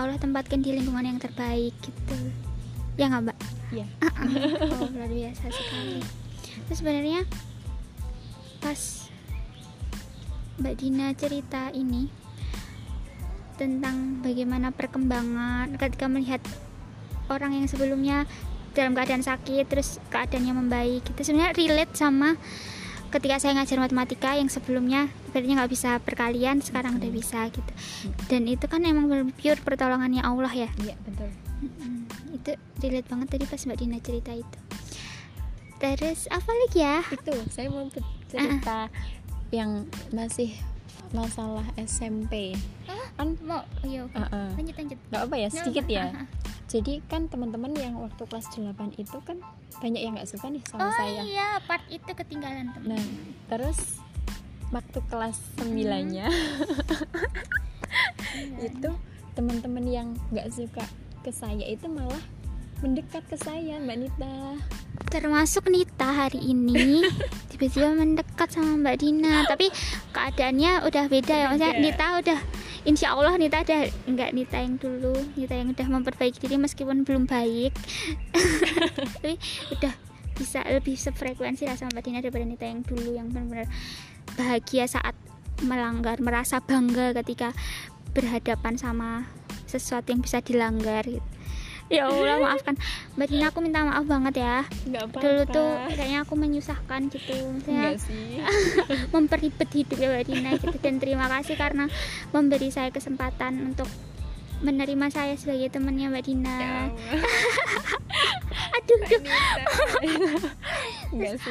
[0.00, 2.16] Allah tempatkan di lingkungan yang terbaik gitu.
[2.96, 3.38] Ya nggak mbak?
[3.72, 3.86] Iya.
[4.80, 6.00] Oh luar biasa sekali.
[6.68, 7.20] Terus sebenarnya
[8.64, 8.80] pas
[10.56, 12.08] mbak Dina cerita ini
[13.60, 16.40] tentang bagaimana perkembangan ketika melihat
[17.28, 18.24] orang yang sebelumnya
[18.72, 21.04] dalam keadaan sakit terus keadaannya membaik.
[21.04, 22.40] Itu sebenarnya relate sama
[23.12, 27.72] ketika saya ngajar matematika yang sebelumnya berarti nggak bisa perkalian sekarang udah bisa gitu.
[28.32, 30.70] Dan itu kan emang pure pertolongannya Allah ya?
[30.80, 31.28] Iya betul.
[32.32, 34.58] Itu relate banget tadi pas mbak Dina cerita itu.
[35.80, 36.98] Terus apa lagi ya?
[37.12, 39.18] Itu saya mau cerita uh
[39.50, 39.82] yang
[40.14, 40.54] masih
[41.10, 42.54] masalah SMP
[43.20, 43.28] kan?
[43.44, 44.48] Mau oh, iya uh -uh.
[44.56, 44.98] lanjut lanjut.
[45.12, 46.04] Nggak apa ya sedikit ya.
[46.70, 49.42] jadi kan teman-teman yang waktu kelas 8 itu kan
[49.82, 51.20] banyak yang nggak suka nih sama oh saya.
[51.26, 52.94] iya part itu ketinggalan teman.
[52.94, 53.04] Nah
[53.50, 53.98] terus
[54.70, 55.74] waktu kelas 9
[56.14, 56.30] nya
[58.70, 58.90] itu
[59.34, 60.86] teman-teman yang nggak suka
[61.26, 62.22] ke saya itu malah
[62.80, 64.36] mendekat ke saya Mbak Nita.
[65.12, 67.04] Termasuk Nita hari ini.
[67.52, 69.44] Tiba-tiba mendekat sama Mbak Dina.
[69.44, 69.68] Tapi
[70.16, 71.76] keadaannya udah beda ya maksudnya.
[71.76, 72.38] Nita udah
[72.88, 77.28] Insya Allah Nita ada nggak Nita yang dulu Nita yang udah memperbaiki diri meskipun belum
[77.28, 77.76] baik
[79.20, 79.36] tapi
[79.76, 79.94] udah
[80.40, 83.68] bisa lebih sefrekuensi lah sama Dina daripada Nita yang dulu yang benar-benar
[84.40, 85.12] bahagia saat
[85.60, 87.52] melanggar merasa bangga ketika
[88.16, 89.28] berhadapan sama
[89.68, 91.22] sesuatu yang bisa dilanggar gitu.
[91.94, 92.78] ya Allah maafkan.
[93.18, 94.62] Mbak Dina aku minta maaf banget ya.
[94.86, 95.22] Nggak apa-apa.
[95.26, 97.34] Dulu tuh kayaknya aku menyusahkan gitu.
[97.98, 98.38] Sih.
[99.14, 100.76] memperibet hidup ya Mbak Dina gitu.
[100.78, 101.90] Dan terima kasih karena
[102.30, 103.90] memberi saya kesempatan untuk
[104.60, 106.54] menerima saya sebagai temannya Mbak Dina.
[106.54, 106.74] Ya
[108.76, 109.22] aduh aduh.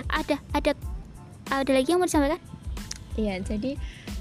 [0.07, 0.71] Ada ada
[1.49, 2.39] ada lagi yang mau disampaikan?
[3.19, 3.75] Iya, jadi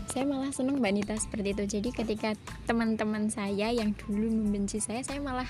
[0.09, 1.65] saya malah senang Mbak Nita seperti itu.
[1.79, 5.47] Jadi ketika teman-teman saya yang dulu membenci saya, saya malah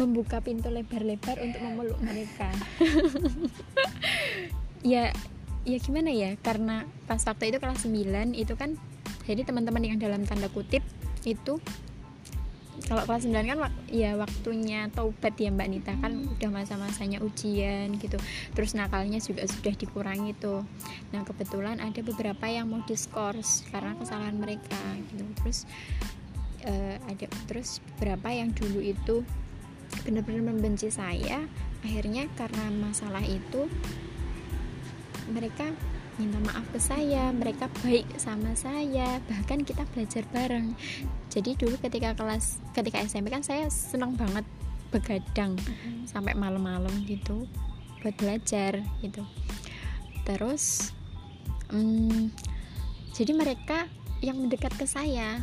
[0.00, 2.48] membuka pintu lebar-lebar untuk memeluk mereka.
[4.92, 5.12] ya,
[5.68, 6.36] ya gimana ya?
[6.40, 8.76] Karena pas waktu itu kelas 9 itu kan
[9.28, 10.82] jadi teman-teman yang dalam tanda kutip
[11.22, 11.62] itu
[12.88, 18.18] kalau kelas 9 kan ya waktunya taubat ya Mbak Nita kan udah masa-masanya ujian gitu.
[18.56, 20.66] Terus nakalnya juga sudah dikurangi tuh.
[21.14, 24.80] Nah kebetulan ada beberapa yang mau diskors karena kesalahan mereka
[25.12, 25.24] gitu.
[25.40, 25.58] Terus
[26.66, 29.22] eh, ada terus beberapa yang dulu itu
[30.02, 31.46] benar-benar membenci saya
[31.82, 33.66] akhirnya karena masalah itu
[35.30, 35.70] mereka
[36.20, 40.76] minta maaf ke saya mereka baik sama saya bahkan kita belajar bareng.
[41.32, 44.44] Jadi dulu ketika kelas ketika SMP kan saya senang banget
[44.92, 45.56] begadang
[46.04, 47.48] sampai malam-malam gitu
[48.04, 49.24] buat belajar gitu.
[50.28, 50.92] Terus
[51.72, 52.28] mm,
[53.16, 53.88] jadi mereka
[54.20, 55.40] yang mendekat ke saya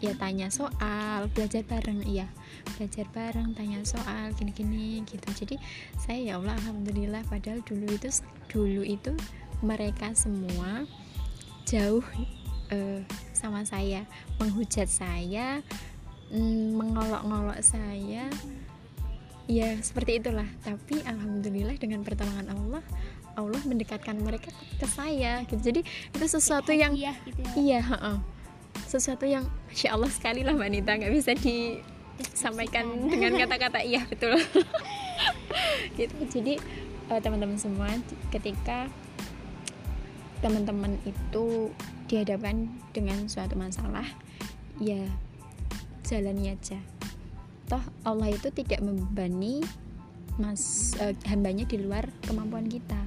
[0.00, 2.28] ya tanya soal belajar bareng iya.
[2.76, 5.28] Belajar bareng tanya soal gini-gini gitu.
[5.32, 5.56] Jadi
[5.96, 8.08] saya ya Allah alhamdulillah padahal dulu itu
[8.52, 9.12] dulu itu
[9.64, 10.84] mereka semua
[11.64, 12.04] jauh
[12.68, 13.00] eh,
[13.32, 14.04] sama saya.
[14.36, 15.64] Menghujat saya
[16.32, 18.28] mm, mengolok-ngolok saya.
[19.46, 20.46] Ya seperti itulah.
[20.60, 22.84] Tapi alhamdulillah dengan pertolongan Allah
[23.36, 25.60] Allah mendekatkan mereka ke saya gitu.
[25.72, 27.80] Jadi itu sesuatu yang iya gitu ya.
[27.80, 27.80] iya.
[28.86, 30.94] Sesuatu yang masya Allah sekali lah mbak Nita.
[30.94, 33.82] Nggak bisa disampaikan dengan kata-kata.
[33.82, 34.38] Iya betul.
[35.98, 36.14] Gitu.
[36.30, 36.54] Jadi
[37.10, 37.90] eh, teman-teman semua
[38.30, 38.86] ketika
[40.44, 41.72] teman-teman itu
[42.06, 44.06] dihadapkan dengan suatu masalah
[44.78, 45.02] ya
[46.06, 46.78] jalani aja.
[47.66, 49.64] Toh Allah itu tidak membebani
[50.38, 53.00] mas eh, hambanya di luar kemampuan kita.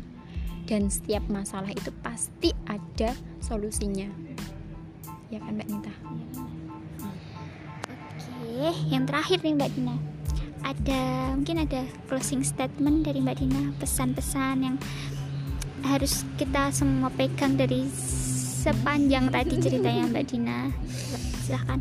[0.69, 4.28] Dan setiap masalah itu pasti ada solusinya
[5.29, 5.93] ya kan mbak Nita
[8.39, 9.95] Oke, yang terakhir nih Mbak Dina.
[10.67, 11.01] Ada
[11.37, 14.75] mungkin ada closing statement dari Mbak Dina, pesan-pesan yang
[15.87, 17.87] harus kita semua pegang dari
[18.59, 20.57] sepanjang tadi ceritanya Mbak Dina.
[21.45, 21.79] Silahkan.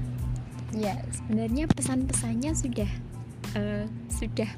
[0.77, 2.91] ya sebenarnya pesan-pesannya sudah
[3.57, 4.51] eh, sudah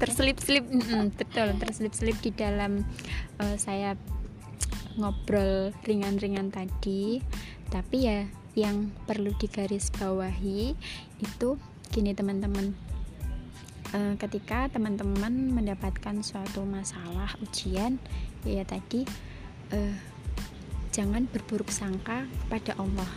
[0.00, 1.04] Terselip-selip ya.
[1.12, 2.82] betul terselip-selip di dalam
[3.38, 3.94] eh, saya
[4.96, 7.20] ngobrol ringan-ringan tadi
[7.70, 10.74] tapi ya yang perlu digarisbawahi
[11.20, 11.48] itu
[11.90, 12.74] gini teman-teman.
[13.94, 18.02] Eh, ketika teman-teman mendapatkan suatu masalah ujian
[18.42, 19.06] ya tadi
[19.70, 19.94] eh,
[20.90, 23.10] jangan berburuk sangka kepada Allah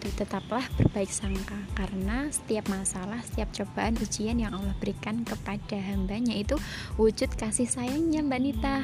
[0.00, 0.24] gitu.
[0.24, 6.56] Tetaplah berbaik sangka karena setiap masalah setiap cobaan ujian yang Allah berikan kepada hambanya itu
[6.96, 8.80] wujud kasih sayangnya Mbak Nita.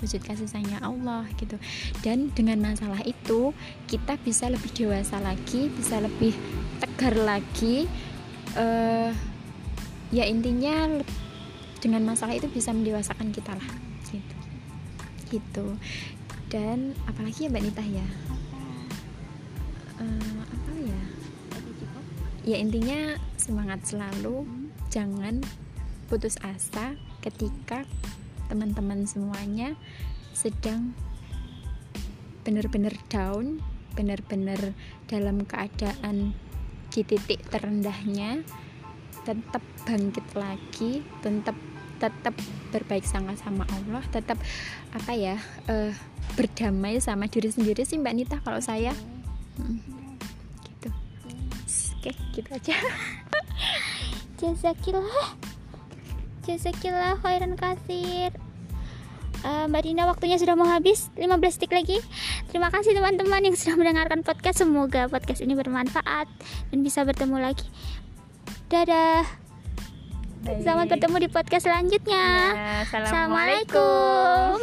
[0.00, 1.60] Wujud kasih sayangnya Allah gitu.
[2.00, 3.52] Dan dengan masalah itu
[3.84, 6.32] kita bisa lebih dewasa lagi bisa lebih
[6.80, 7.84] tegar lagi
[8.56, 9.12] eh
[10.08, 10.88] ya intinya
[11.84, 13.70] dengan masalah itu bisa mendewasakan kita lah
[14.08, 14.36] gitu.
[15.28, 15.66] Gitu.
[16.46, 18.06] Dan apalagi ya Mbak Nita ya
[19.96, 21.02] Eh, apa ya?
[22.46, 24.46] Ya intinya semangat selalu.
[24.92, 25.42] Jangan
[26.06, 26.94] putus asa
[27.24, 27.82] ketika
[28.46, 29.74] teman-teman semuanya
[30.30, 30.94] sedang
[32.46, 33.58] benar-benar down
[33.98, 34.76] benar-benar
[35.10, 36.36] dalam keadaan
[36.94, 38.46] di titik terendahnya
[39.26, 41.58] tetap bangkit lagi tetap
[41.98, 42.36] tetap
[42.70, 44.38] berbaik sangka sama Allah tetap
[44.94, 45.90] apa ya eh,
[46.38, 48.94] berdamai sama diri sendiri sih Mbak Nita kalau saya
[50.64, 50.88] Gitu.
[51.96, 52.74] Oke gitu aja.
[54.40, 55.36] Jazakillah
[56.46, 58.30] jazakillah khairan kasir
[59.44, 61.06] Uh, Mbak Dina waktunya sudah mau habis.
[61.14, 62.02] 15 detik lagi.
[62.50, 64.66] Terima kasih teman-teman yang sudah mendengarkan podcast.
[64.66, 66.26] Semoga podcast ini bermanfaat
[66.74, 67.62] Dan bisa bertemu lagi.
[68.66, 69.22] Dadah.
[70.42, 70.66] Baik.
[70.66, 72.26] Selamat bertemu di podcast selanjutnya.
[72.58, 74.58] Ya, Assalamualaikum